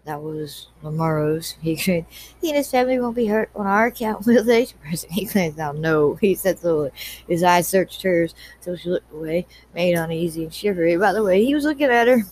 That 0.04 0.22
was 0.22 0.68
Lamurrow's. 0.84 1.56
He 1.60 1.74
grinned. 1.74 2.06
He 2.40 2.50
and 2.50 2.56
his 2.56 2.70
family 2.70 3.00
won't 3.00 3.16
be 3.16 3.26
hurt 3.26 3.50
on 3.56 3.66
our 3.66 3.86
account, 3.86 4.24
will 4.26 4.44
they? 4.44 4.68
He 5.10 5.24
glanced 5.24 5.56
down. 5.56 5.80
No, 5.80 6.14
he 6.14 6.36
said 6.36 6.60
slowly. 6.60 6.92
His 7.28 7.42
eyes 7.42 7.66
searched 7.66 8.02
hers 8.02 8.32
until 8.58 8.76
she 8.76 8.88
looked 8.88 9.12
away, 9.12 9.46
made 9.74 9.94
uneasy 9.94 10.44
and 10.44 10.54
shivery. 10.54 10.96
By 10.96 11.12
the 11.12 11.24
way, 11.24 11.44
he 11.44 11.54
was 11.56 11.64
looking 11.64 11.90
at 11.90 12.06
her. 12.06 12.22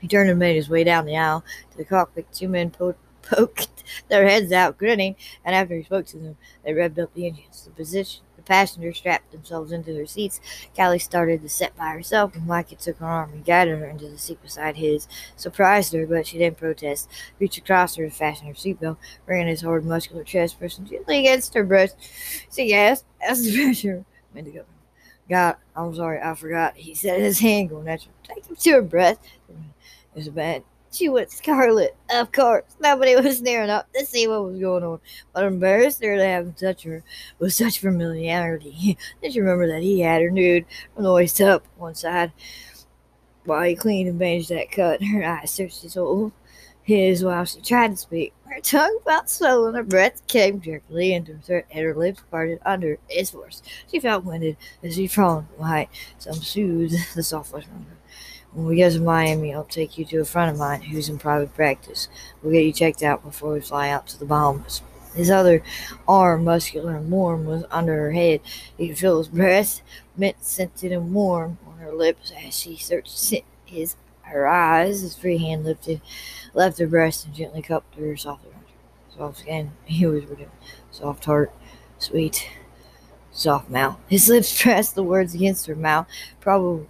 He 0.00 0.08
turned 0.08 0.30
and 0.30 0.38
made 0.38 0.56
his 0.56 0.68
way 0.68 0.82
down 0.82 1.06
the 1.06 1.16
aisle 1.16 1.44
to 1.70 1.76
the 1.76 1.84
cockpit. 1.84 2.32
Two 2.32 2.48
men 2.48 2.70
po- 2.70 2.96
poked 3.22 3.84
their 4.08 4.26
heads 4.26 4.50
out, 4.50 4.78
grinning, 4.78 5.14
and 5.44 5.54
after 5.54 5.76
he 5.76 5.84
spoke 5.84 6.06
to 6.06 6.18
them, 6.18 6.36
they 6.64 6.72
revved 6.72 6.98
up 6.98 7.14
the 7.14 7.26
engines. 7.26 7.64
The 7.64 7.70
position 7.70 8.22
passengers 8.50 8.98
strapped 8.98 9.30
themselves 9.30 9.70
into 9.70 9.92
their 9.92 10.06
seats. 10.06 10.40
Callie 10.76 10.98
started 10.98 11.40
to 11.40 11.48
sit 11.48 11.76
by 11.76 11.90
herself, 11.90 12.34
and 12.34 12.48
Micah 12.48 12.74
took 12.74 12.98
her 12.98 13.06
arm 13.06 13.32
and 13.32 13.44
guided 13.44 13.78
her 13.78 13.86
into 13.86 14.08
the 14.08 14.18
seat 14.18 14.42
beside 14.42 14.76
his. 14.76 15.06
Surprised 15.36 15.92
her, 15.92 16.04
but 16.04 16.26
she 16.26 16.36
didn't 16.36 16.58
protest. 16.58 17.08
Reached 17.38 17.58
across 17.58 17.94
her 17.94 18.08
to 18.08 18.10
fasten 18.10 18.48
her 18.48 18.54
seatbelt, 18.54 18.96
ran 19.24 19.46
his 19.46 19.62
hard, 19.62 19.84
muscular 19.84 20.24
chest 20.24 20.58
pressing 20.58 20.84
gently 20.84 21.20
against 21.20 21.54
her 21.54 21.62
breast. 21.62 21.96
She 22.52 22.66
gasped 22.66 23.06
as 23.20 23.44
the 23.44 23.54
pressure 23.56 24.04
made 24.34 24.46
the 24.46 24.50
go. 24.50 24.64
God, 25.28 25.54
I'm 25.76 25.94
sorry, 25.94 26.20
I 26.20 26.34
forgot. 26.34 26.76
He 26.76 26.92
said, 26.96 27.20
his 27.20 27.38
hand 27.38 27.68
going 27.68 27.86
at 27.86 28.02
her. 28.02 28.10
Take 28.24 28.46
him 28.46 28.56
to 28.56 28.70
her 28.72 28.82
breast. 28.82 29.20
It 29.48 29.54
was 30.12 30.26
a 30.26 30.32
bad 30.32 30.64
she 30.92 31.08
went 31.08 31.30
scarlet. 31.30 31.96
Of 32.10 32.32
course, 32.32 32.64
nobody 32.80 33.14
was 33.16 33.40
near 33.40 33.62
enough 33.62 33.86
to 33.94 34.04
see 34.04 34.26
what 34.26 34.44
was 34.44 34.58
going 34.58 34.84
on, 34.84 35.00
but 35.32 35.44
embarrassed 35.44 36.02
her 36.02 36.16
to 36.16 36.24
have 36.24 36.56
touched 36.56 36.84
her 36.84 37.02
with 37.38 37.52
such 37.52 37.78
familiarity. 37.78 38.98
Did 39.22 39.34
you 39.34 39.42
remember 39.42 39.68
that 39.68 39.82
he 39.82 40.00
had 40.00 40.22
her 40.22 40.30
nude 40.30 40.66
from 40.94 41.04
the 41.04 41.12
waist 41.12 41.40
up 41.40 41.64
one 41.76 41.94
side 41.94 42.32
while 43.44 43.62
he 43.62 43.74
cleaned 43.74 44.08
and 44.08 44.18
bandaged 44.18 44.50
that 44.50 44.72
cut? 44.72 45.02
Her 45.02 45.24
eyes 45.24 45.50
searched 45.50 45.82
his 45.82 45.94
whole 45.94 46.32
his 46.82 47.22
while 47.22 47.44
she 47.44 47.60
tried 47.60 47.92
to 47.92 47.96
speak. 47.96 48.32
Her 48.46 48.60
tongue 48.60 48.98
felt 49.04 49.30
slow 49.30 49.66
and 49.66 49.76
her 49.76 49.84
breath 49.84 50.26
came 50.26 50.60
jerkily 50.60 51.14
into 51.14 51.34
her 51.34 51.38
throat 51.38 51.64
and 51.70 51.84
her 51.84 51.94
lips 51.94 52.22
parted 52.30 52.58
under 52.64 52.98
his 53.08 53.30
force. 53.30 53.62
She 53.90 54.00
felt 54.00 54.24
winded 54.24 54.56
as 54.82 54.96
she 54.96 55.06
frowned 55.06 55.46
white. 55.56 55.88
Some 56.18 56.34
soothed 56.34 56.96
the 57.14 57.22
soft 57.22 57.52
her. 57.52 57.62
When 58.52 58.66
we 58.66 58.76
get 58.76 58.92
to 58.92 59.00
Miami, 59.00 59.54
I'll 59.54 59.64
take 59.64 59.96
you 59.96 60.04
to 60.06 60.18
a 60.18 60.24
friend 60.24 60.50
of 60.50 60.58
mine 60.58 60.82
who's 60.82 61.08
in 61.08 61.18
private 61.18 61.54
practice. 61.54 62.08
We'll 62.42 62.52
get 62.52 62.64
you 62.64 62.72
checked 62.72 63.02
out 63.02 63.22
before 63.22 63.52
we 63.52 63.60
fly 63.60 63.90
out 63.90 64.08
to 64.08 64.18
the 64.18 64.24
Bahamas. 64.24 64.82
His 65.14 65.30
other 65.30 65.62
arm, 66.08 66.44
muscular 66.44 66.96
and 66.96 67.10
warm, 67.10 67.44
was 67.44 67.64
under 67.70 67.94
her 67.96 68.12
head. 68.12 68.40
He 68.76 68.88
could 68.88 68.98
feel 68.98 69.18
his 69.18 69.28
breath, 69.28 69.82
mint 70.16 70.36
scented 70.40 70.90
and 70.90 71.14
warm, 71.14 71.58
on 71.66 71.78
her 71.78 71.92
lips 71.92 72.32
as 72.44 72.58
she 72.58 72.76
searched 72.76 73.34
his 73.64 73.96
her 74.22 74.48
eyes. 74.48 75.02
His 75.02 75.16
free 75.16 75.38
hand 75.38 75.64
lifted, 75.64 76.00
left 76.52 76.78
her 76.78 76.86
breast, 76.86 77.26
and 77.26 77.34
gently 77.34 77.62
cupped 77.62 77.94
her 77.96 78.16
soft. 78.16 78.46
Soft 79.16 79.38
skin, 79.38 79.72
he 79.84 80.04
him. 80.04 80.50
Soft 80.90 81.24
heart, 81.24 81.52
sweet, 81.98 82.48
soft 83.30 83.70
mouth. 83.70 83.98
His 84.08 84.28
lips 84.30 84.60
pressed 84.60 84.94
the 84.96 85.02
words 85.04 85.34
against 85.34 85.66
her 85.66 85.76
mouth, 85.76 86.06
probably 86.40 86.86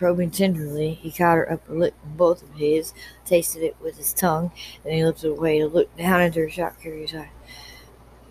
Probing 0.00 0.30
tenderly, 0.30 0.94
he 0.94 1.10
caught 1.10 1.36
her 1.36 1.52
upper 1.52 1.74
lip 1.74 1.94
in 2.02 2.16
both 2.16 2.42
of 2.42 2.54
his, 2.54 2.94
tasted 3.26 3.62
it 3.62 3.76
with 3.82 3.98
his 3.98 4.14
tongue, 4.14 4.50
and 4.82 4.94
he 4.94 5.04
lifted 5.04 5.28
away 5.28 5.58
to 5.58 5.66
look 5.66 5.94
down 5.94 6.22
into 6.22 6.40
her 6.40 6.48
shocked, 6.48 6.80
curious 6.80 7.12
eyes. 7.12 7.28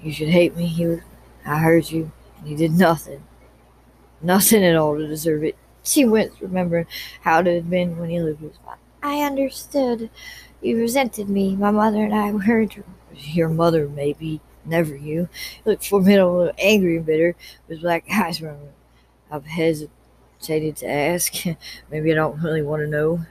You 0.02 0.12
should 0.12 0.30
hate 0.30 0.58
me, 0.58 0.66
he 0.66 0.88
was. 0.88 1.02
I 1.46 1.60
heard 1.60 1.92
you, 1.92 2.12
and 2.40 2.48
you 2.50 2.58
did 2.58 2.72
nothing. 2.72 3.24
Nothing 4.20 4.64
at 4.64 4.76
all 4.78 4.98
to 4.98 5.08
deserve 5.08 5.44
it. 5.44 5.56
She 5.84 6.06
winced, 6.06 6.42
remembering 6.42 6.88
how 7.22 7.42
it 7.42 7.46
had 7.46 7.70
been 7.70 8.00
when 8.00 8.10
he 8.10 8.20
lived 8.20 8.42
with 8.42 8.58
her. 8.66 8.78
I 9.04 9.22
understood. 9.22 10.10
You 10.62 10.76
resented 10.76 11.30
me. 11.30 11.56
My 11.56 11.70
mother 11.70 12.04
and 12.04 12.16
I 12.16 12.32
were 12.48 12.68
your 13.14 13.50
mother, 13.50 13.88
maybe, 13.88 14.42
never 14.66 14.96
you. 14.96 15.14
You 15.14 15.30
looked 15.66 15.88
formidable, 15.88 16.52
angry 16.58 16.98
and 16.98 17.06
bitter, 17.06 17.36
with 17.68 17.82
black 17.82 18.06
eyes 18.12 18.42
running. 18.42 18.74
I've 19.30 19.46
hesitated 19.46 19.92
hesitated 20.40 20.78
to 20.78 20.88
ask. 20.90 21.34
Maybe 21.92 22.12
I 22.12 22.16
don't 22.16 22.42
really 22.42 22.62
want 22.62 22.82
to 22.82 22.88
know. 22.88 23.26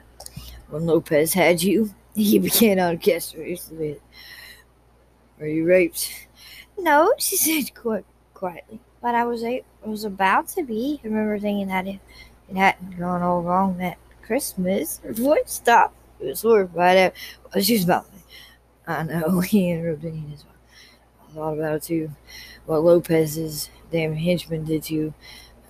When 0.69 0.85
Lopez 0.85 1.33
had 1.33 1.63
you, 1.63 1.93
he 2.15 2.39
began 2.39 2.79
on 2.79 2.99
recently. 3.03 3.99
Were 5.39 5.47
you 5.47 5.65
raped? 5.65 6.27
No, 6.77 7.13
she 7.17 7.35
said 7.37 7.73
quite 7.73 8.05
quietly. 8.33 8.79
But 9.01 9.15
I 9.15 9.23
was 9.23 9.43
a, 9.43 9.63
was 9.83 10.03
about 10.03 10.49
to 10.49 10.63
be. 10.63 10.99
I 11.03 11.07
remember 11.07 11.39
thinking 11.39 11.67
that 11.67 11.87
if 11.87 11.99
it 12.49 12.57
hadn't 12.57 12.99
gone 12.99 13.21
all 13.21 13.41
wrong 13.41 13.77
that 13.77 13.97
Christmas, 14.21 14.99
her 15.03 15.13
voice 15.13 15.43
stopped. 15.45 15.95
It 16.19 16.25
was 16.27 16.41
horrified. 16.41 17.13
She 17.61 17.73
was 17.73 17.85
about 17.85 18.13
me. 18.13 18.19
I 18.85 19.03
know, 19.03 19.39
he 19.39 19.69
interrupted 19.69 20.21
as 20.33 20.43
well. 20.43 20.53
I 21.21 21.33
thought 21.33 21.53
about 21.53 21.75
it 21.75 21.83
too. 21.83 22.11
What 22.65 22.83
Lopez's 22.83 23.69
damn 23.91 24.15
henchman 24.15 24.65
did 24.65 24.83
to 24.83 24.93
you, 24.93 25.13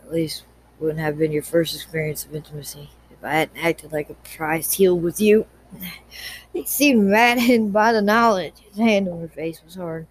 at 0.03 0.11
least 0.11 0.43
wouldn't 0.79 0.99
have 0.99 1.17
been 1.17 1.31
your 1.31 1.43
first 1.43 1.75
experience 1.75 2.25
of 2.25 2.35
intimacy 2.35 2.89
if 3.11 3.23
I 3.23 3.33
hadn't 3.33 3.63
acted 3.63 3.91
like 3.91 4.09
a 4.09 4.13
prized 4.13 4.73
heel 4.73 4.97
with 4.97 5.19
you. 5.19 5.45
He 6.51 6.65
seemed 6.65 7.07
maddened 7.07 7.71
by 7.71 7.93
the 7.93 8.01
knowledge. 8.01 8.55
His 8.69 8.77
hand 8.77 9.07
on 9.07 9.21
her 9.21 9.27
face 9.27 9.61
was 9.63 9.75
hard, 9.75 10.07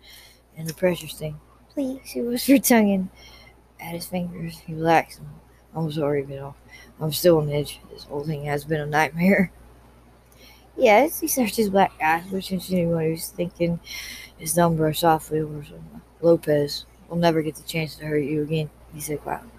and 0.56 0.68
the 0.68 0.72
pressure 0.72 1.08
sting. 1.08 1.40
Please, 1.74 1.98
she 2.04 2.20
whispered, 2.20 2.62
tonguing 2.62 3.10
at 3.80 3.94
his 3.94 4.06
fingers. 4.06 4.58
He 4.58 4.74
relaxed. 4.74 5.20
I'm 5.74 5.90
sorry, 5.90 6.22
but 6.22 6.54
I'm 7.00 7.12
still 7.12 7.38
on 7.38 7.50
edge. 7.50 7.80
This 7.90 8.04
whole 8.04 8.22
thing 8.22 8.44
has 8.44 8.64
been 8.64 8.80
a 8.80 8.86
nightmare. 8.86 9.50
Yes, 10.80 11.18
he 11.18 11.26
searched 11.26 11.56
his 11.56 11.70
black 11.70 11.90
eyes, 12.00 12.30
knew 12.70 12.90
what 12.90 13.04
he 13.04 13.10
was 13.10 13.30
thinking. 13.30 13.80
His 14.38 14.54
thumb 14.54 14.76
brushed 14.76 15.00
softly 15.00 15.40
over 15.40 15.64
Lopez. 16.20 16.86
We'll 17.08 17.18
never 17.18 17.42
get 17.42 17.56
the 17.56 17.64
chance 17.64 17.96
to 17.96 18.06
hurt 18.06 18.18
you 18.18 18.42
again, 18.42 18.70
he 18.94 19.00
said 19.00 19.20
quietly. 19.20 19.50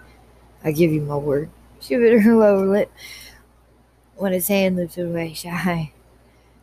I 0.63 0.71
give 0.71 0.91
you 0.91 1.01
my 1.01 1.15
word. 1.15 1.49
She 1.79 1.95
bit 1.95 2.21
her 2.21 2.35
lower 2.35 2.65
lip 2.65 2.91
when 4.15 4.33
his 4.33 4.47
hand 4.47 4.75
lifted 4.75 5.07
away. 5.07 5.33
Shy. 5.33 5.93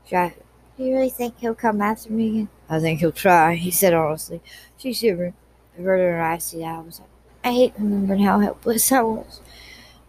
Shy. 0.08 0.34
Do 0.76 0.84
you 0.84 0.94
really 0.94 1.08
think 1.08 1.38
he'll 1.38 1.54
come 1.54 1.80
after 1.80 2.12
me 2.12 2.28
again? 2.28 2.48
I 2.68 2.80
think 2.80 3.00
he'll 3.00 3.12
try, 3.12 3.54
he 3.54 3.70
said 3.70 3.94
honestly. 3.94 4.42
She 4.76 4.92
shivered, 4.92 5.32
averted 5.78 6.06
her 6.06 6.20
eyes 6.20 6.50
to 6.50 6.56
the 6.56 6.62
was 6.84 7.00
like, 7.00 7.08
I 7.44 7.52
hate 7.52 7.74
remembering 7.78 8.24
how 8.24 8.40
helpless 8.40 8.92
I 8.92 9.00
was. 9.02 9.40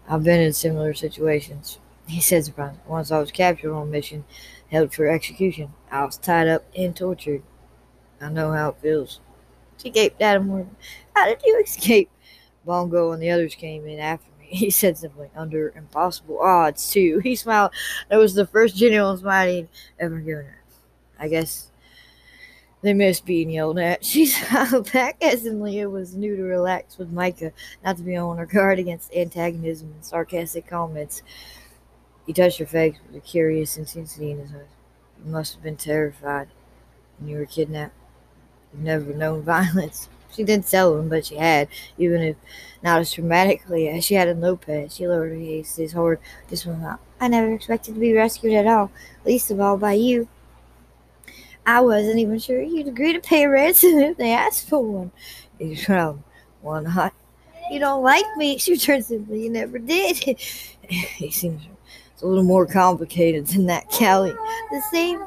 I've 0.06 0.24
been 0.24 0.40
in 0.40 0.52
similar 0.52 0.92
situations, 0.92 1.78
he 2.06 2.20
said 2.20 2.44
surprised. 2.44 2.80
Once 2.86 3.10
I 3.10 3.18
was 3.18 3.30
captured 3.30 3.72
on 3.72 3.88
a 3.88 3.90
mission 3.90 4.24
held 4.70 4.92
for 4.92 5.06
execution. 5.06 5.72
I 5.90 6.04
was 6.04 6.16
tied 6.16 6.48
up 6.48 6.64
and 6.76 6.94
tortured. 6.94 7.42
I 8.20 8.28
know 8.28 8.52
how 8.52 8.70
it 8.70 8.76
feels. 8.82 9.20
She 9.82 9.90
gaped 9.90 10.20
at 10.20 10.36
him. 10.36 10.76
How 11.14 11.26
did 11.26 11.40
you 11.44 11.60
escape? 11.64 12.10
Bongo 12.64 13.12
and 13.12 13.22
the 13.22 13.30
others 13.30 13.54
came 13.54 13.86
in 13.86 13.98
after 13.98 14.30
me. 14.38 14.46
He 14.50 14.70
said 14.70 14.96
simply, 14.96 15.28
under 15.36 15.72
impossible 15.76 16.40
odds, 16.40 16.90
too. 16.90 17.18
He 17.22 17.36
smiled. 17.36 17.72
That 18.08 18.16
was 18.16 18.34
the 18.34 18.46
first 18.46 18.76
genuine 18.76 19.18
smile 19.18 19.48
he'd 19.48 19.68
ever 19.98 20.18
given 20.18 20.46
her. 20.46 20.62
I 21.18 21.28
guess 21.28 21.70
they 22.82 22.94
missed 22.94 23.26
being 23.26 23.50
yelled 23.50 23.78
at. 23.78 24.04
She 24.04 24.26
smiled 24.26 24.92
back 24.92 25.16
as 25.22 25.44
Leah 25.44 25.90
was 25.90 26.14
new 26.14 26.36
to 26.36 26.42
relax 26.42 26.96
with 26.96 27.10
Micah, 27.10 27.52
not 27.84 27.96
to 27.96 28.02
be 28.02 28.16
on 28.16 28.38
her 28.38 28.46
guard 28.46 28.78
against 28.78 29.14
antagonism 29.14 29.92
and 29.92 30.04
sarcastic 30.04 30.66
comments. 30.66 31.22
He 32.26 32.32
touched 32.32 32.58
her 32.58 32.66
face 32.66 32.96
with 33.06 33.16
a 33.16 33.20
curious 33.20 33.76
intensity 33.76 34.30
in 34.30 34.38
his 34.38 34.52
eyes. 34.52 34.66
You 35.24 35.30
must 35.30 35.54
have 35.54 35.62
been 35.62 35.76
terrified 35.76 36.48
when 37.18 37.30
you 37.30 37.38
were 37.38 37.46
kidnapped. 37.46 37.94
You've 38.72 38.82
never 38.82 39.12
known 39.14 39.42
violence. 39.42 40.08
She 40.32 40.44
did 40.44 40.64
sell 40.64 40.96
them, 40.96 41.08
but 41.08 41.26
she 41.26 41.36
had, 41.36 41.68
even 41.96 42.22
if 42.22 42.36
not 42.82 43.00
as 43.00 43.12
dramatically 43.12 43.88
as 43.88 44.04
she 44.04 44.14
had 44.14 44.28
in 44.28 44.40
Lopez. 44.40 44.94
She 44.94 45.08
lowered 45.08 45.32
her 45.32 45.38
gaze, 45.38 45.76
his 45.76 45.92
horde 45.92 46.20
just 46.48 46.66
went 46.66 46.84
out. 46.84 47.00
I 47.20 47.28
never 47.28 47.52
expected 47.52 47.94
to 47.94 48.00
be 48.00 48.12
rescued 48.12 48.54
at 48.54 48.66
all, 48.66 48.90
least 49.24 49.50
of 49.50 49.60
all 49.60 49.76
by 49.76 49.94
you. 49.94 50.28
I 51.66 51.80
wasn't 51.80 52.18
even 52.18 52.38
sure 52.38 52.62
you'd 52.62 52.88
agree 52.88 53.12
to 53.12 53.20
pay 53.20 53.46
ransom 53.46 53.90
if 53.98 54.16
they 54.16 54.32
asked 54.32 54.68
for 54.68 54.82
one. 54.82 55.10
He 55.58 55.74
frowned. 55.74 56.22
Why 56.62 56.80
not? 56.80 57.12
You 57.70 57.78
don't 57.80 58.02
like 58.02 58.24
me, 58.36 58.58
she 58.58 58.72
returned 58.72 59.04
simply. 59.04 59.44
You 59.44 59.50
never 59.50 59.78
did. 59.78 60.16
he 60.88 61.30
seems 61.30 61.62
it's 62.18 62.22
a 62.24 62.26
little 62.26 62.42
more 62.42 62.66
complicated 62.66 63.46
than 63.46 63.66
that, 63.66 63.88
Callie. 63.90 64.34
The 64.70 64.82
same 64.90 65.20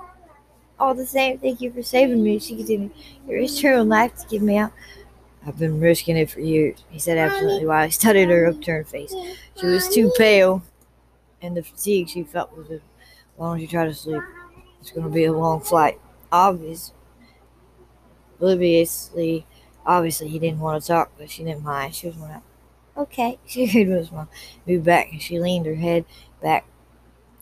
all 0.82 0.96
the 0.96 1.06
same, 1.06 1.38
thank 1.38 1.62
you 1.62 1.72
for 1.72 1.84
saving 1.84 2.24
me, 2.24 2.40
she 2.40 2.56
continued. 2.56 2.92
You 3.28 3.36
risked 3.36 3.62
your 3.62 3.76
own 3.76 3.88
life 3.88 4.16
to 4.18 4.28
give 4.28 4.42
me 4.42 4.58
out. 4.58 4.72
I've 5.46 5.58
been 5.58 5.80
risking 5.80 6.18
it 6.18 6.30
for 6.30 6.40
years, 6.40 6.84
he 6.90 7.00
said 7.00 7.18
absently 7.18 7.66
while 7.66 7.86
he 7.86 7.92
studied 7.92 8.30
her 8.30 8.48
upturned 8.48 8.88
face. 8.88 9.14
She 9.60 9.66
was 9.68 9.88
too 9.88 10.12
pale, 10.18 10.64
and 11.42 11.56
the 11.56 11.64
fatigue 11.64 12.10
she 12.10 12.24
felt 12.24 12.56
was 12.58 12.70
as 12.72 12.82
long 13.38 13.58
as 13.58 13.62
you 13.62 13.68
try 13.68 13.86
to 13.86 13.94
sleep. 13.94 14.22
It's 14.80 14.92
going 14.92 15.06
to 15.06 15.14
be 15.14 15.26
a 15.26 15.32
long 15.34 15.62
flight. 15.62 16.00
Obvious, 16.32 16.94
obliviously, 18.36 19.46
obviously, 19.86 20.30
he 20.30 20.40
didn't 20.40 20.60
want 20.60 20.82
to 20.82 20.88
talk, 20.88 21.12
but 21.18 21.30
she 21.30 21.44
didn't 21.44 21.64
mind. 21.64 21.94
She 21.94 22.08
was 22.08 22.16
one 22.16 22.42
Okay, 22.98 23.40
she 23.46 23.66
with 23.86 23.98
his 23.98 24.12
mom. 24.12 24.30
Moved 24.68 24.86
back, 24.86 25.12
and 25.12 25.22
she 25.22 25.40
leaned 25.40 25.68
her 25.68 25.76
head 25.76 26.06
back 26.42 26.66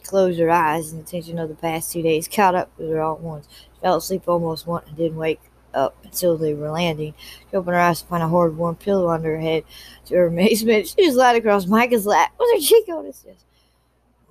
closed 0.10 0.40
her 0.40 0.50
eyes, 0.50 0.92
and 0.92 1.02
the 1.06 1.10
tension 1.10 1.40
of 1.40 1.50
the 1.50 1.56
past 1.56 1.92
two 1.92 2.02
days 2.02 2.28
caught 2.28 2.56
up 2.56 2.72
with 2.78 2.90
her 2.90 3.02
all 3.02 3.16
at 3.16 3.22
once. 3.22 3.48
She 3.52 3.82
fell 3.82 3.98
asleep 3.98 4.24
almost 4.28 4.68
once 4.68 4.88
and 4.88 4.98
didn't 4.98 5.18
wake 5.18 5.42
up 5.74 5.96
until 6.04 6.38
they 6.38 6.54
were 6.54 6.72
landing. 6.72 7.14
She 7.50 7.56
opened 7.56 7.76
her 7.76 7.82
eyes 7.82 8.02
to 8.02 8.08
find 8.08 8.24
a 8.24 8.28
hard, 8.28 8.58
warm 8.58 8.76
pillow 8.76 9.10
under 9.10 9.36
her 9.36 9.42
head. 9.42 9.64
To 10.06 10.16
her 10.16 10.28
amazement, 10.34 10.88
she 10.88 11.06
was 11.06 11.16
lying 11.16 11.38
across 11.38 11.68
Micah's 11.68 12.06
lap 12.06 12.34
with 12.40 12.50
her 12.56 12.66
cheek 12.66 12.90
on 12.90 13.06
his 13.06 13.24
chest. 13.24 13.46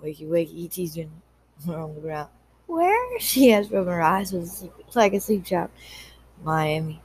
Wakey, 0.03 0.29
wakey, 0.29 0.71
teased 0.71 0.99
her 1.67 1.79
on 1.79 1.95
the 1.95 2.01
ground. 2.01 2.29
Where? 2.67 2.97
She 3.21 3.53
asked, 3.53 3.71
rubbing 3.71 3.93
her 3.93 4.03
eyes 4.03 4.33
with 4.33 4.45
a 4.45 4.47
sleep, 4.47 4.73
like 4.95 5.13
a 5.13 5.21
sleep 5.21 5.45
child. 5.45 5.71
Miami. 6.45 7.03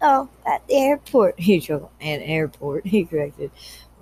Oh, 0.00 0.28
at 0.44 0.66
the 0.66 0.74
airport. 0.74 1.38
He 1.38 1.60
chuckled. 1.60 1.90
An 2.00 2.20
airport, 2.20 2.86
he 2.86 3.04
corrected. 3.04 3.52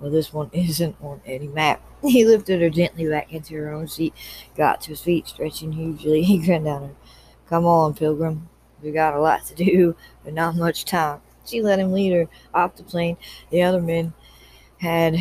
Well, 0.01 0.11
this 0.11 0.33
one 0.33 0.49
isn't 0.53 0.95
on 1.01 1.21
any 1.25 1.47
map. 1.47 1.81
He 2.01 2.25
lifted 2.25 2.61
her 2.61 2.71
gently 2.71 3.07
back 3.07 3.31
into 3.31 3.53
her 3.57 3.71
own 3.71 3.87
seat, 3.87 4.15
got 4.57 4.81
to 4.81 4.89
his 4.89 5.01
feet, 5.01 5.27
stretching 5.27 5.73
hugely. 5.73 6.23
He 6.31 6.39
grinned 6.39 6.67
at 6.67 6.81
her. 6.81 6.95
Come 7.47 7.65
on, 7.65 7.93
Pilgrim. 7.93 8.49
We 8.81 8.91
got 8.91 9.13
a 9.13 9.21
lot 9.21 9.45
to 9.45 9.55
do, 9.55 9.95
but 10.23 10.33
not 10.33 10.55
much 10.55 10.85
time. 10.85 11.21
She 11.45 11.61
let 11.61 11.77
him 11.79 11.91
lead 11.91 12.13
her 12.13 12.27
off 12.53 12.75
the 12.75 12.83
plane. 12.83 13.17
The 13.51 13.61
other 13.61 13.81
men 13.81 14.13
had 14.79 15.17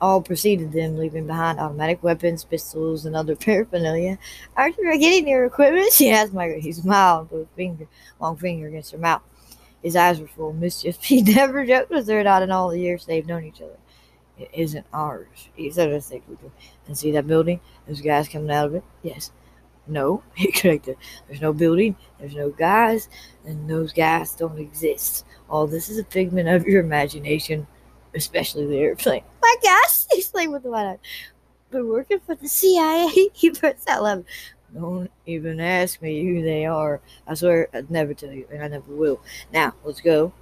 all 0.00 0.22
preceded 0.22 0.72
them, 0.72 0.96
leaving 0.96 1.26
behind 1.26 1.58
automatic 1.58 2.02
weapons, 2.02 2.44
pistols, 2.44 3.04
and 3.04 3.16
other 3.16 3.36
paraphernalia. 3.36 4.18
Are 4.56 4.68
you 4.68 4.74
forgetting 4.74 5.28
your 5.28 5.44
equipment? 5.44 5.92
She 5.92 6.10
asked 6.10 6.32
Michael. 6.32 6.60
He 6.60 6.72
smiled 6.72 7.30
with 7.30 7.42
a 7.42 7.56
finger, 7.56 7.86
long 8.20 8.36
finger 8.36 8.68
against 8.68 8.92
her 8.92 8.98
mouth. 8.98 9.22
His 9.82 9.96
eyes 9.96 10.20
were 10.20 10.26
full 10.26 10.50
of 10.50 10.56
mischief. 10.56 10.98
He 11.02 11.22
never 11.22 11.64
joked 11.64 11.90
with 11.90 12.08
her, 12.08 12.22
not 12.22 12.42
in 12.42 12.50
all 12.50 12.68
the 12.68 12.80
years 12.80 13.04
they've 13.04 13.26
known 13.26 13.44
each 13.44 13.62
other. 13.62 13.76
It 14.38 14.50
isn't 14.54 14.86
ours, 14.92 15.48
he 15.54 15.70
said 15.70 15.92
as 15.92 16.08
they 16.08 16.22
And 16.86 16.96
see 16.96 17.10
that 17.12 17.26
building? 17.26 17.60
Those 17.86 18.00
guys 18.00 18.28
coming 18.28 18.50
out 18.50 18.66
of 18.66 18.74
it? 18.76 18.84
Yes. 19.02 19.32
No, 19.86 20.22
he 20.34 20.52
corrected. 20.52 20.96
There's 21.26 21.40
no 21.40 21.52
building, 21.52 21.96
there's 22.18 22.36
no 22.36 22.50
guys, 22.50 23.08
and 23.44 23.68
those 23.68 23.92
guys 23.92 24.34
don't 24.34 24.58
exist. 24.58 25.24
All 25.48 25.66
this 25.66 25.88
is 25.88 25.98
a 25.98 26.04
figment 26.04 26.48
of 26.48 26.66
your 26.66 26.82
imagination, 26.82 27.66
especially 28.14 28.66
the 28.66 28.78
airplane. 28.78 29.24
My 29.42 29.56
gosh, 29.62 30.06
he 30.10 30.18
exclaimed 30.18 30.52
with 30.52 30.62
the 30.62 30.70
wide 30.70 30.86
eyes. 30.86 30.98
Been 31.70 31.88
working 31.88 32.20
for 32.20 32.34
the 32.34 32.48
CIA? 32.48 33.30
He 33.32 33.50
burst 33.50 33.88
out 33.88 34.02
laughing. 34.02 34.26
Don't 34.74 35.10
even 35.26 35.60
ask 35.60 36.00
me 36.00 36.24
who 36.24 36.42
they 36.42 36.64
are. 36.64 37.00
I 37.26 37.34
swear 37.34 37.68
I'd 37.74 37.90
never 37.90 38.14
tell 38.14 38.32
you, 38.32 38.46
and 38.52 38.62
I 38.62 38.68
never 38.68 38.92
will. 38.94 39.20
Now, 39.52 39.74
let's 39.84 40.00
go. 40.00 40.32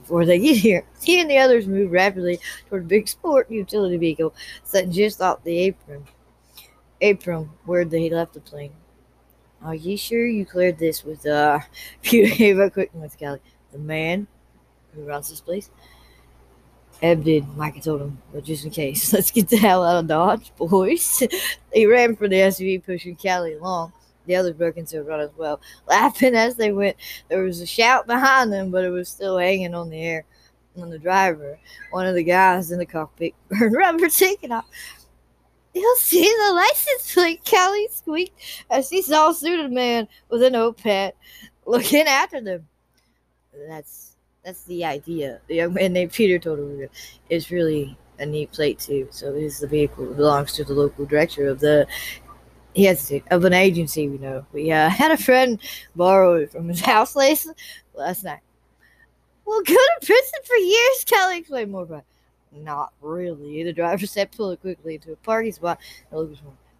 Before 0.00 0.24
they 0.24 0.38
get 0.38 0.56
here, 0.56 0.86
he 1.02 1.20
and 1.20 1.30
the 1.30 1.38
others 1.38 1.66
move 1.66 1.90
rapidly 1.90 2.40
toward 2.68 2.82
a 2.84 2.86
big 2.86 3.08
sport 3.08 3.50
utility 3.50 3.96
vehicle 3.96 4.34
set 4.64 4.88
just 4.88 5.20
off 5.20 5.44
the 5.44 5.58
apron. 5.58 6.04
Apron 7.00 7.50
where 7.64 7.84
they 7.84 8.08
left 8.08 8.34
the 8.34 8.40
plane. 8.40 8.72
Are 9.62 9.74
you 9.74 9.96
sure 9.96 10.26
you 10.26 10.46
cleared 10.46 10.78
this 10.78 11.04
with 11.04 11.26
uh 11.26 11.60
Peter 12.02 12.34
gave 12.34 12.58
a 12.58 12.70
quick 12.70 12.90
with 12.94 13.18
Callie. 13.18 13.40
The 13.72 13.78
man 13.78 14.26
who 14.94 15.02
runs 15.04 15.30
this 15.30 15.40
place? 15.40 15.70
Eb 17.02 17.24
did, 17.24 17.48
Micah 17.56 17.80
told 17.80 18.00
him, 18.00 18.18
but 18.32 18.44
just 18.44 18.64
in 18.64 18.70
case, 18.70 19.12
let's 19.12 19.32
get 19.32 19.48
the 19.48 19.56
hell 19.56 19.84
out 19.84 19.98
of 19.98 20.06
Dodge, 20.06 20.52
boys. 20.56 21.22
they 21.74 21.84
ran 21.84 22.14
for 22.14 22.28
the 22.28 22.36
SUV, 22.36 22.84
pushing 22.84 23.16
Callie 23.16 23.54
along. 23.54 23.92
The 24.26 24.36
others 24.36 24.54
broke 24.54 24.76
into 24.76 25.00
a 25.00 25.02
run 25.02 25.18
as 25.18 25.30
well, 25.36 25.60
laughing 25.88 26.36
as 26.36 26.54
they 26.54 26.70
went. 26.70 26.96
There 27.28 27.42
was 27.42 27.60
a 27.60 27.66
shout 27.66 28.06
behind 28.06 28.52
them, 28.52 28.70
but 28.70 28.84
it 28.84 28.90
was 28.90 29.08
still 29.08 29.36
hanging 29.36 29.74
on 29.74 29.90
the 29.90 30.00
air. 30.00 30.24
On 30.78 30.88
the 30.88 30.98
driver, 30.98 31.58
one 31.90 32.06
of 32.06 32.14
the 32.14 32.24
guys 32.24 32.70
in 32.70 32.78
the 32.78 32.86
cockpit, 32.86 33.34
burned 33.48 33.76
rubber 33.76 34.08
taking 34.08 34.52
off. 34.52 34.64
You'll 35.74 35.96
see 35.96 36.22
the 36.22 36.54
license 36.54 37.12
plate, 37.12 37.42
Callie 37.44 37.88
squeaked 37.90 38.64
as 38.70 38.88
she 38.88 39.02
saw 39.02 39.30
a 39.30 39.34
suited 39.34 39.70
man 39.70 40.08
with 40.30 40.42
a 40.42 40.48
notepad 40.48 41.12
looking 41.66 42.06
after 42.06 42.40
them. 42.40 42.66
That's 43.68 44.11
that's 44.44 44.64
the 44.64 44.84
idea. 44.84 45.40
The 45.46 45.56
young 45.56 45.74
man 45.74 45.92
named 45.92 46.12
Peter 46.12 46.38
her 46.44 46.88
it's 47.30 47.50
really 47.50 47.96
a 48.18 48.26
neat 48.26 48.52
plate 48.52 48.78
too. 48.78 49.08
So 49.10 49.32
this 49.32 49.54
is 49.54 49.60
the 49.60 49.66
vehicle 49.66 50.06
that 50.06 50.16
belongs 50.16 50.52
to 50.54 50.64
the 50.64 50.74
local 50.74 51.04
director 51.04 51.48
of 51.48 51.60
the 51.60 51.86
yes 52.74 53.12
of 53.30 53.44
an 53.44 53.52
agency 53.52 54.08
we 54.08 54.18
know. 54.18 54.44
We 54.52 54.72
uh, 54.72 54.88
had 54.90 55.10
a 55.10 55.16
friend 55.16 55.60
borrow 55.94 56.34
it 56.34 56.52
from 56.52 56.68
his 56.68 56.80
house 56.80 57.14
last 57.16 57.48
last 57.94 58.24
night. 58.24 58.40
We'll 59.44 59.62
go 59.62 59.74
to 59.74 60.06
prison 60.06 60.38
for 60.44 60.56
years, 60.56 61.04
Kelly 61.04 61.38
explained 61.38 61.72
more 61.72 61.82
about. 61.82 62.04
Not 62.52 62.92
really. 63.00 63.64
The 63.64 63.72
driver 63.72 64.06
said 64.06 64.30
pull 64.30 64.50
it 64.50 64.60
quickly 64.60 64.96
into 64.96 65.12
a 65.12 65.16
parking 65.16 65.52
spot. 65.52 65.78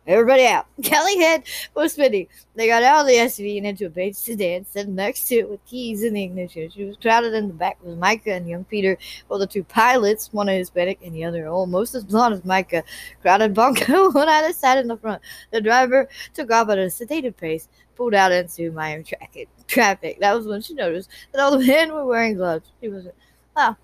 Everybody 0.04 0.46
out. 0.46 0.66
Kelly 0.82 1.18
head 1.18 1.44
was 1.74 1.92
spinning. 1.92 2.26
They 2.56 2.66
got 2.66 2.82
out 2.82 3.02
of 3.02 3.06
the 3.06 3.14
SUV 3.14 3.58
and 3.58 3.66
into 3.66 3.86
a 3.86 3.90
beige 3.90 4.16
sedan, 4.16 4.66
sitting 4.66 4.96
next 4.96 5.24
to 5.28 5.36
it 5.36 5.48
with 5.48 5.64
keys 5.64 6.02
in 6.02 6.14
the 6.14 6.24
ignition. 6.24 6.70
She 6.70 6.84
was 6.84 6.96
crowded 6.96 7.34
in 7.34 7.46
the 7.46 7.54
back 7.54 7.78
with 7.82 7.96
Micah 7.98 8.32
and 8.32 8.48
young 8.48 8.64
Peter, 8.64 8.98
while 9.28 9.38
the 9.38 9.46
two 9.46 9.62
pilots, 9.62 10.32
one 10.32 10.48
Hispanic 10.48 10.98
and 11.04 11.14
the 11.14 11.24
other 11.24 11.46
almost 11.46 11.94
as 11.94 12.04
blonde 12.04 12.34
as 12.34 12.44
Micah, 12.44 12.82
crowded 13.20 13.54
Bunko 13.54 14.10
on 14.18 14.28
either 14.28 14.52
side 14.52 14.78
in 14.78 14.88
the 14.88 14.96
front. 14.96 15.22
The 15.52 15.60
driver 15.60 16.08
took 16.34 16.50
off 16.50 16.68
at 16.68 16.78
a 16.78 16.86
sedated 16.86 17.36
pace, 17.36 17.68
pulled 17.94 18.14
out 18.14 18.32
into 18.32 18.72
Miami 18.72 19.04
traffic. 19.68 20.18
That 20.18 20.34
was 20.34 20.46
when 20.46 20.62
she 20.62 20.74
noticed 20.74 21.10
that 21.30 21.40
all 21.40 21.56
the 21.56 21.64
men 21.64 21.92
were 21.92 22.04
wearing 22.04 22.34
gloves. 22.34 22.68
She 22.80 22.88
was, 22.88 23.04
wow, 23.04 23.10
oh, 23.56 23.76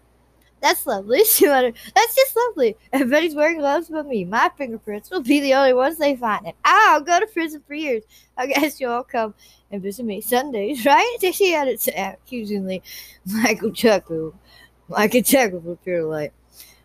that's 0.61 0.87
lovely. 0.87 1.25
She 1.25 1.47
muttered. 1.47 1.75
That's 1.95 2.15
just 2.15 2.37
lovely. 2.37 2.77
Everybody's 2.93 3.35
wearing 3.35 3.59
gloves 3.59 3.89
but 3.89 4.07
me. 4.07 4.25
My 4.25 4.51
fingerprints 4.57 5.11
will 5.11 5.23
be 5.23 5.41
the 5.41 5.55
only 5.55 5.73
ones 5.75 5.99
they 5.99 6.17
find. 6.17 6.47
And 6.47 6.55
I'll 6.65 7.01
go 7.01 7.21
to 7.21 7.27
prison 7.27 7.63
for 7.67 7.75
years. 7.75 8.05
I 8.37 8.47
guess 8.47 8.81
you'll 8.81 8.93
all 8.93 9.05
come 9.05 9.35
and 9.71 9.83
visit 9.83 10.05
me 10.05 10.21
Sundays, 10.21 10.85
right? 10.87 11.17
She 11.33 11.55
added 11.55 11.81
uh, 11.97 12.13
accusingly. 12.25 12.83
Michael 13.27 13.73
chuckled. 13.73 14.35
Michael 14.89 15.23
chuckled 15.23 15.65
with 15.65 15.83
pure 15.85 16.05
light. 16.05 16.33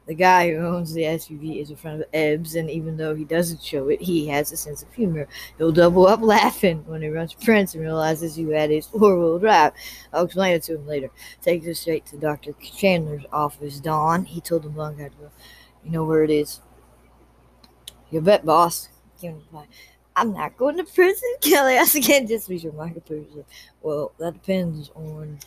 The 0.06 0.16
guy 0.16 0.52
who 0.52 0.58
owns 0.58 0.94
the 0.94 1.04
SUV 1.04 1.62
is 1.62 1.72
a 1.72 1.78
friend 1.78 2.02
of 2.02 2.10
Eb's, 2.13 2.56
and 2.56 2.70
even 2.70 2.98
though 2.98 3.16
he 3.16 3.24
doesn't 3.24 3.63
show 3.63 3.88
it, 3.88 4.02
he 4.02 4.28
has 4.28 4.52
a 4.52 4.58
sense 4.58 4.84
of 4.84 4.94
humor. 4.94 5.28
He'll 5.58 5.72
double 5.72 6.08
up 6.08 6.22
laughing 6.24 6.84
when 6.86 7.02
he 7.02 7.08
runs 7.08 7.34
prints 7.34 7.74
and 7.74 7.84
realizes 7.84 8.38
you 8.38 8.50
had 8.50 8.70
his 8.70 8.88
four 8.88 9.18
wheel 9.18 9.39
drive. 9.39 9.72
I'll 10.12 10.26
explain 10.26 10.56
it 10.56 10.63
to 10.63 10.76
him 10.76 10.86
later. 10.86 11.10
Take 11.42 11.63
this 11.63 11.80
straight 11.80 12.06
to 12.08 12.18
Dr. 12.18 12.54
Chandler's 12.54 13.26
office, 13.32 13.80
Don. 13.80 14.26
He 14.26 14.42
told 14.42 14.66
him 14.66 14.76
long 14.76 15.00
ago. 15.00 15.32
You 15.86 15.92
know 15.92 16.04
where 16.04 16.24
it 16.24 16.32
is. 16.32 16.60
You 18.12 18.20
bet, 18.20 18.46
boss. 18.46 18.89
I'm 20.16 20.34
not 20.34 20.58
going 20.58 20.78
to 20.78 20.84
prison, 20.84 21.34
Kelly. 21.42 21.78
I 21.78 21.86
can't 21.86 22.28
just 22.28 22.50
be 22.50 22.60
Michael 22.76 23.02
Peterson. 23.02 23.46
Well, 23.82 24.12
that 24.20 24.34
depends 24.34 24.92
on 24.96 25.39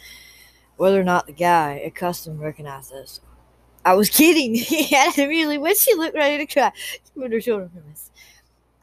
whether 0.77 1.01
or 1.01 1.05
not 1.05 1.27
the 1.27 1.33
guy 1.33 1.81
at 1.85 1.95
custom 1.95 2.39
recognizes 2.39 2.93
us. 2.93 3.21
I 3.87 3.95
was 3.95 4.11
kidding. 4.11 4.55
He 4.57 4.95
added 4.95 5.19
immediately 5.21 5.59
when 5.59 5.77
she 5.77 5.95
looked 5.95 6.17
ready 6.17 6.45
to 6.45 6.53
cry. 6.53 6.73
She 6.77 7.01
moved 7.15 7.33
her 7.33 7.41
shoulder 7.41 7.71
from 7.73 7.85
us. 7.93 8.11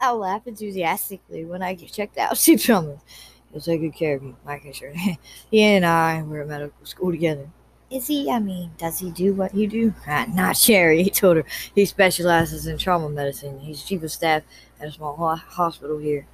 I'll 0.00 0.16
laugh 0.18 0.46
enthusiastically 0.46 1.44
when 1.44 1.62
I 1.62 1.74
get 1.74 1.92
checked 1.92 2.16
out. 2.16 2.36
She 2.44 2.56
promised. 2.56 3.04
He'll 3.52 3.60
take 3.60 3.82
good 3.82 3.94
care 3.94 4.16
of 4.16 4.22
you, 4.22 4.34
Mike 4.44 4.64
assured 4.64 4.96
He 5.50 5.62
and 5.62 5.84
I 5.84 6.22
were 6.22 6.40
at 6.40 6.48
medical 6.48 6.84
school 6.86 7.12
together. 7.12 7.48
Is 7.90 8.06
he? 8.06 8.30
I 8.30 8.38
mean, 8.38 8.72
does 8.78 8.98
he 8.98 9.10
do 9.10 9.34
what 9.34 9.54
you 9.54 9.68
do? 9.68 9.94
Uh, 10.08 10.24
not 10.32 10.56
Sherry, 10.56 11.02
he 11.02 11.10
told 11.10 11.36
her. 11.36 11.44
He 11.74 11.84
specializes 11.84 12.66
in 12.66 12.78
trauma 12.78 13.10
medicine. 13.10 13.60
He's 13.60 13.84
chief 13.84 14.02
of 14.02 14.10
staff 14.10 14.42
at 14.80 14.88
a 14.88 14.90
small 14.90 15.14
ho- 15.14 15.36
hospital 15.36 15.98
here. 15.98 16.26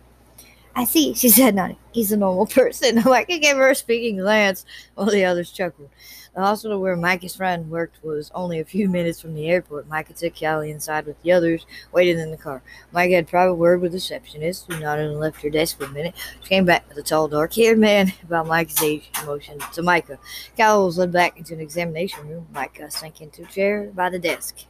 I 0.77 0.85
see, 0.85 1.13
she 1.15 1.29
said, 1.29 1.57
nodding. 1.57 1.77
He's 1.93 2.13
a 2.13 2.17
normal 2.17 2.47
person. 2.47 3.03
Mike 3.05 3.27
gave 3.27 3.57
her 3.57 3.71
a 3.71 3.75
speaking 3.75 4.19
glance 4.19 4.65
while 4.95 5.11
the 5.11 5.25
others 5.25 5.51
chuckled. 5.51 5.91
The 6.35 6.43
hospital 6.43 6.81
where 6.81 6.95
Micah's 6.95 7.35
friend 7.35 7.69
worked 7.69 8.05
was 8.05 8.31
only 8.35 8.61
a 8.61 8.65
few 8.65 8.89
minutes 8.89 9.21
from 9.21 9.35
the 9.35 9.49
airport. 9.49 9.89
Micah 9.89 10.13
took 10.13 10.39
Callie 10.39 10.71
inside 10.71 11.07
with 11.07 11.21
the 11.23 11.33
others, 11.33 11.67
waited 11.91 12.19
in 12.19 12.31
the 12.31 12.37
car. 12.37 12.63
Micah 12.93 13.17
had 13.17 13.27
private 13.27 13.57
word 13.57 13.81
with 13.81 13.91
the 13.91 13.97
receptionist, 13.97 14.67
who 14.71 14.79
nodded 14.79 15.11
and 15.11 15.19
left 15.19 15.43
her 15.43 15.51
desk 15.51 15.79
for 15.79 15.87
a 15.87 15.91
minute. 15.91 16.15
She 16.43 16.49
came 16.49 16.65
back 16.65 16.89
with 16.89 16.99
a 16.99 17.03
tall, 17.03 17.27
dark-haired 17.27 17.79
man 17.79 18.13
about 18.23 18.47
Micah's 18.47 18.81
age 18.81 19.11
and 19.17 19.27
motioned 19.27 19.61
to 19.73 19.83
Micah. 19.83 20.21
Callie 20.57 20.87
was 20.87 20.99
led 20.99 21.11
back 21.11 21.37
into 21.37 21.53
an 21.55 21.61
examination 21.61 22.29
room. 22.29 22.47
Micah 22.53 22.91
sank 22.93 23.21
into 23.21 23.43
a 23.43 23.47
chair 23.47 23.91
by 23.93 24.09
the 24.09 24.19
desk. 24.19 24.67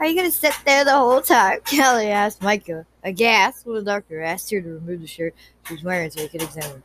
Are 0.00 0.06
you 0.06 0.16
going 0.16 0.30
to 0.30 0.36
sit 0.36 0.54
there 0.64 0.84
the 0.84 0.92
whole 0.92 1.20
time? 1.20 1.60
Callie 1.64 2.10
asked 2.10 2.40
Micah. 2.40 2.86
Aghast 3.04 3.64
the 3.64 3.82
doctor 3.82 4.22
asked 4.22 4.50
her 4.50 4.60
to 4.60 4.68
remove 4.68 5.00
the 5.00 5.06
shirt 5.06 5.34
she 5.66 5.74
was 5.74 5.84
wearing 5.84 6.10
so 6.10 6.22
he 6.22 6.28
could 6.28 6.42
examine 6.42 6.70
her. 6.70 6.82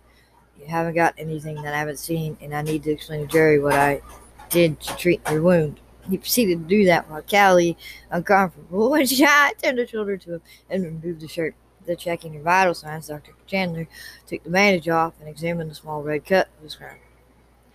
You 0.59 0.65
haven't 0.67 0.95
got 0.95 1.13
anything 1.17 1.55
that 1.61 1.73
I 1.73 1.79
haven't 1.79 1.99
seen, 1.99 2.37
and 2.41 2.53
I 2.53 2.61
need 2.61 2.83
to 2.83 2.91
explain 2.91 3.21
to 3.21 3.27
Jerry 3.27 3.59
what 3.59 3.75
I 3.75 4.01
did 4.49 4.79
to 4.81 4.97
treat 4.97 5.21
your 5.29 5.41
wound. 5.41 5.79
He 6.09 6.17
proceeded 6.17 6.59
to 6.59 6.65
do 6.65 6.85
that 6.85 7.09
while 7.09 7.21
Callie, 7.21 7.77
uncomfortable, 8.09 8.89
when 8.89 9.05
she 9.05 9.25
turned 9.25 9.77
her 9.77 9.87
shoulder 9.87 10.17
to 10.17 10.35
him 10.35 10.41
and 10.69 10.83
removed 10.83 11.21
the 11.21 11.27
shirt. 11.27 11.55
The 11.85 11.95
checking 11.95 12.33
your 12.33 12.43
vital 12.43 12.73
signs, 12.73 13.07
Dr. 13.07 13.31
Chandler 13.45 13.87
took 14.27 14.43
the 14.43 14.49
bandage 14.49 14.89
off 14.89 15.13
and 15.21 15.29
examined 15.29 15.71
the 15.71 15.75
small 15.75 16.03
red 16.03 16.25
cut 16.25 16.49
his. 16.61 16.77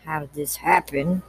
How 0.05 0.21
did 0.21 0.35
this 0.35 0.57
happen? 0.57 1.23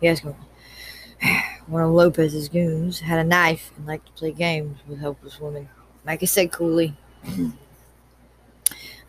He 0.00 0.08
asked. 0.08 0.24
One 1.66 1.82
of 1.82 1.90
Lopez's 1.90 2.48
goons 2.48 3.00
had 3.00 3.18
a 3.18 3.24
knife 3.24 3.72
and 3.76 3.86
liked 3.86 4.06
to 4.06 4.12
play 4.12 4.32
games 4.32 4.78
with 4.88 5.00
helpless 5.00 5.38
women. 5.38 5.68
Micah 6.04 6.26
said 6.26 6.50
coolly. 6.50 6.96
Mm-hmm. 7.26 7.50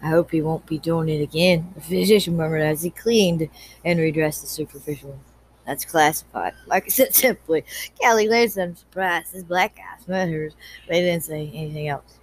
I 0.03 0.07
hope 0.07 0.31
he 0.31 0.41
won't 0.41 0.65
be 0.65 0.79
doing 0.79 1.09
it 1.09 1.21
again, 1.21 1.71
the 1.75 1.81
physician 1.81 2.35
murmured 2.35 2.63
as 2.63 2.81
he 2.81 2.89
cleaned 2.89 3.47
and 3.85 3.99
redressed 3.99 4.41
the 4.41 4.47
superficial. 4.47 5.19
That's 5.65 5.85
classified. 5.85 6.53
Like 6.65 6.85
I 6.85 6.89
said 6.89 7.13
simply, 7.15 7.63
Callie 8.01 8.27
glanced 8.27 8.57
at 8.57 8.69
him 8.69 8.75
surprised. 8.75 9.33
His 9.33 9.43
black 9.43 9.77
eyes 9.77 10.07
met 10.07 10.29
hers. 10.29 10.55
They 10.87 11.01
didn't 11.01 11.23
say 11.23 11.51
anything 11.53 11.87
else. 11.87 12.19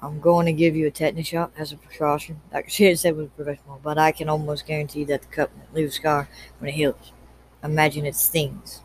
I'm 0.00 0.20
going 0.20 0.46
to 0.46 0.52
give 0.52 0.76
you 0.76 0.86
a 0.86 0.90
tetanus 0.90 1.26
shot 1.26 1.52
as 1.56 1.72
a 1.72 1.76
precaution. 1.76 2.40
Dr. 2.52 2.68
Shea 2.68 2.94
said 2.94 3.16
was 3.16 3.28
professional, 3.34 3.80
but 3.82 3.98
I 3.98 4.12
can 4.12 4.28
almost 4.28 4.66
guarantee 4.66 5.04
that 5.04 5.22
the 5.22 5.28
cut 5.28 5.50
won't 5.56 5.74
leave 5.74 5.88
a 5.88 5.90
scar 5.90 6.28
when 6.58 6.68
it 6.68 6.74
heals. 6.74 7.12
Imagine 7.64 8.04
it 8.04 8.14
stings. 8.14 8.82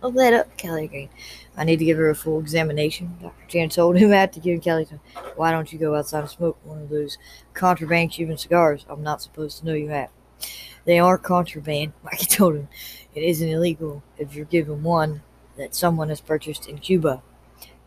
Oh, 0.00 0.08
let 0.08 0.32
up, 0.32 0.56
Kelly 0.56 0.84
agreed. 0.84 1.10
I 1.56 1.64
need 1.64 1.80
to 1.80 1.84
give 1.84 1.98
her 1.98 2.08
a 2.08 2.14
full 2.14 2.38
examination. 2.38 3.16
Dr. 3.20 3.46
Chan 3.48 3.70
told 3.70 3.96
him 3.96 4.12
after 4.14 4.38
giving 4.38 4.60
Kelly 4.60 4.84
time. 4.84 5.00
Why 5.34 5.50
don't 5.50 5.72
you 5.72 5.78
go 5.78 5.96
outside 5.96 6.20
and 6.20 6.30
smoke 6.30 6.56
one 6.62 6.80
of 6.80 6.88
those 6.88 7.18
contraband 7.52 8.12
Cuban 8.12 8.38
cigars 8.38 8.86
I'm 8.88 9.02
not 9.02 9.22
supposed 9.22 9.58
to 9.58 9.66
know 9.66 9.74
you 9.74 9.88
have? 9.88 10.10
They 10.84 11.00
are 11.00 11.18
contraband, 11.18 11.94
like 12.04 12.20
I 12.20 12.24
told 12.24 12.54
him. 12.54 12.68
It 13.14 13.24
isn't 13.24 13.48
illegal 13.48 14.04
if 14.16 14.34
you're 14.34 14.44
given 14.44 14.84
one 14.84 15.22
that 15.56 15.74
someone 15.74 16.10
has 16.10 16.20
purchased 16.20 16.68
in 16.68 16.78
Cuba. 16.78 17.22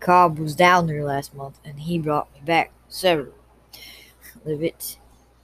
Cobb 0.02 0.38
was 0.38 0.56
down 0.56 0.88
there 0.88 1.06
last 1.06 1.34
month 1.34 1.60
and 1.64 1.80
he 1.80 1.98
brought 1.98 2.34
me 2.34 2.42
back 2.44 2.72
several. 2.90 3.34
Leave 4.44 4.64
it 4.64 4.98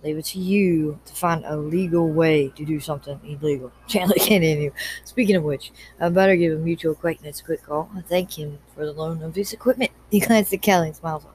leave 0.08 0.18
it 0.18 0.26
to 0.26 0.40
you 0.40 1.00
to 1.06 1.14
find 1.14 1.44
a 1.46 1.58
legal 1.58 2.10
way 2.10 2.50
to 2.50 2.64
do 2.66 2.80
something 2.80 3.20
illegal. 3.24 3.72
Chandler 3.88 4.16
continued. 4.16 4.74
Speaking 5.04 5.36
of 5.36 5.44
which, 5.44 5.72
I 6.00 6.10
better 6.10 6.36
give 6.36 6.54
a 6.54 6.62
mutual 6.62 6.94
acquaintance 6.94 7.42
a 7.42 7.44
quick 7.44 7.64
call 7.64 7.90
and 7.94 8.06
thank 8.06 8.38
him 8.38 8.60
for 8.74 8.86
the 8.86 8.94
loan 8.94 9.22
of 9.22 9.36
his 9.36 9.54
equipment. 9.54 9.92
He 10.10 10.22
glanced 10.22 10.54
at 10.54 10.64
Callie 10.64 10.88
and 10.88 10.96
smiled. 10.96 11.26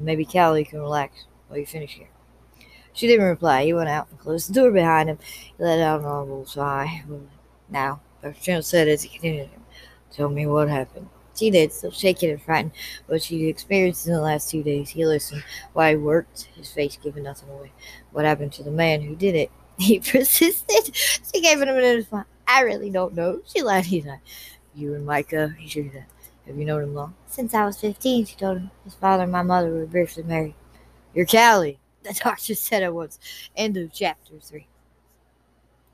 Maybe 0.00 0.24
Callie 0.24 0.64
can 0.64 0.80
relax 0.80 1.26
while 1.46 1.58
you 1.58 1.66
finish 1.66 1.92
here. 1.92 2.08
She 2.94 3.06
didn't 3.06 3.26
reply. 3.26 3.64
He 3.64 3.74
went 3.74 3.90
out 3.90 4.08
and 4.08 4.18
closed 4.18 4.48
the 4.48 4.54
door 4.54 4.70
behind 4.70 5.10
him. 5.10 5.18
He 5.58 5.62
let 5.62 5.78
out 5.78 6.00
an 6.00 6.06
audible 6.06 6.46
sigh. 6.46 7.04
Now, 7.68 8.00
Dr. 8.22 8.40
Chandler 8.40 8.62
said 8.62 8.88
as 8.88 9.02
he 9.02 9.10
continued, 9.10 9.50
Tell 10.10 10.30
me 10.30 10.46
what 10.46 10.70
happened. 10.70 11.10
She 11.38 11.50
did, 11.50 11.72
still 11.72 11.92
shaking 11.92 12.30
and 12.30 12.42
frightened, 12.42 12.72
what 13.06 13.22
she'd 13.22 13.48
experienced 13.48 14.06
in 14.06 14.12
the 14.12 14.20
last 14.20 14.50
two 14.50 14.62
days. 14.62 14.88
He 14.90 15.06
listened 15.06 15.44
while 15.72 15.90
he 15.90 15.96
worked, 15.96 16.48
his 16.56 16.72
face 16.72 16.98
giving 17.00 17.22
nothing 17.22 17.48
away. 17.50 17.70
What 18.10 18.24
happened 18.24 18.52
to 18.54 18.64
the 18.64 18.72
man 18.72 19.02
who 19.02 19.14
did 19.14 19.34
it? 19.34 19.50
He 19.78 20.00
persisted. 20.00 20.96
She 20.96 21.40
gave 21.40 21.60
him 21.60 21.68
a 21.68 21.72
minute 21.72 22.08
of 22.10 22.24
I 22.48 22.62
really 22.62 22.90
don't 22.90 23.14
know. 23.14 23.42
She 23.46 23.62
lied. 23.62 23.84
He 23.84 24.00
said, 24.00 24.18
You 24.74 24.94
and 24.94 25.06
Micah, 25.06 25.54
he 25.56 25.68
his 25.68 25.92
head. 25.92 26.06
Have 26.48 26.58
you 26.58 26.64
known 26.64 26.82
him 26.82 26.94
long? 26.94 27.14
Since 27.28 27.54
I 27.54 27.64
was 27.64 27.78
15, 27.78 28.24
she 28.24 28.34
told 28.34 28.56
him. 28.56 28.70
His 28.82 28.94
father 28.94 29.22
and 29.22 29.30
my 29.30 29.42
mother 29.42 29.70
were 29.70 29.86
briefly 29.86 30.24
married. 30.24 30.54
You're 31.14 31.26
Callie, 31.26 31.78
the 32.02 32.14
doctor 32.14 32.54
said 32.54 32.82
at 32.82 32.92
once. 32.92 33.20
End 33.54 33.76
of 33.76 33.92
chapter 33.92 34.32
3. 34.40 34.66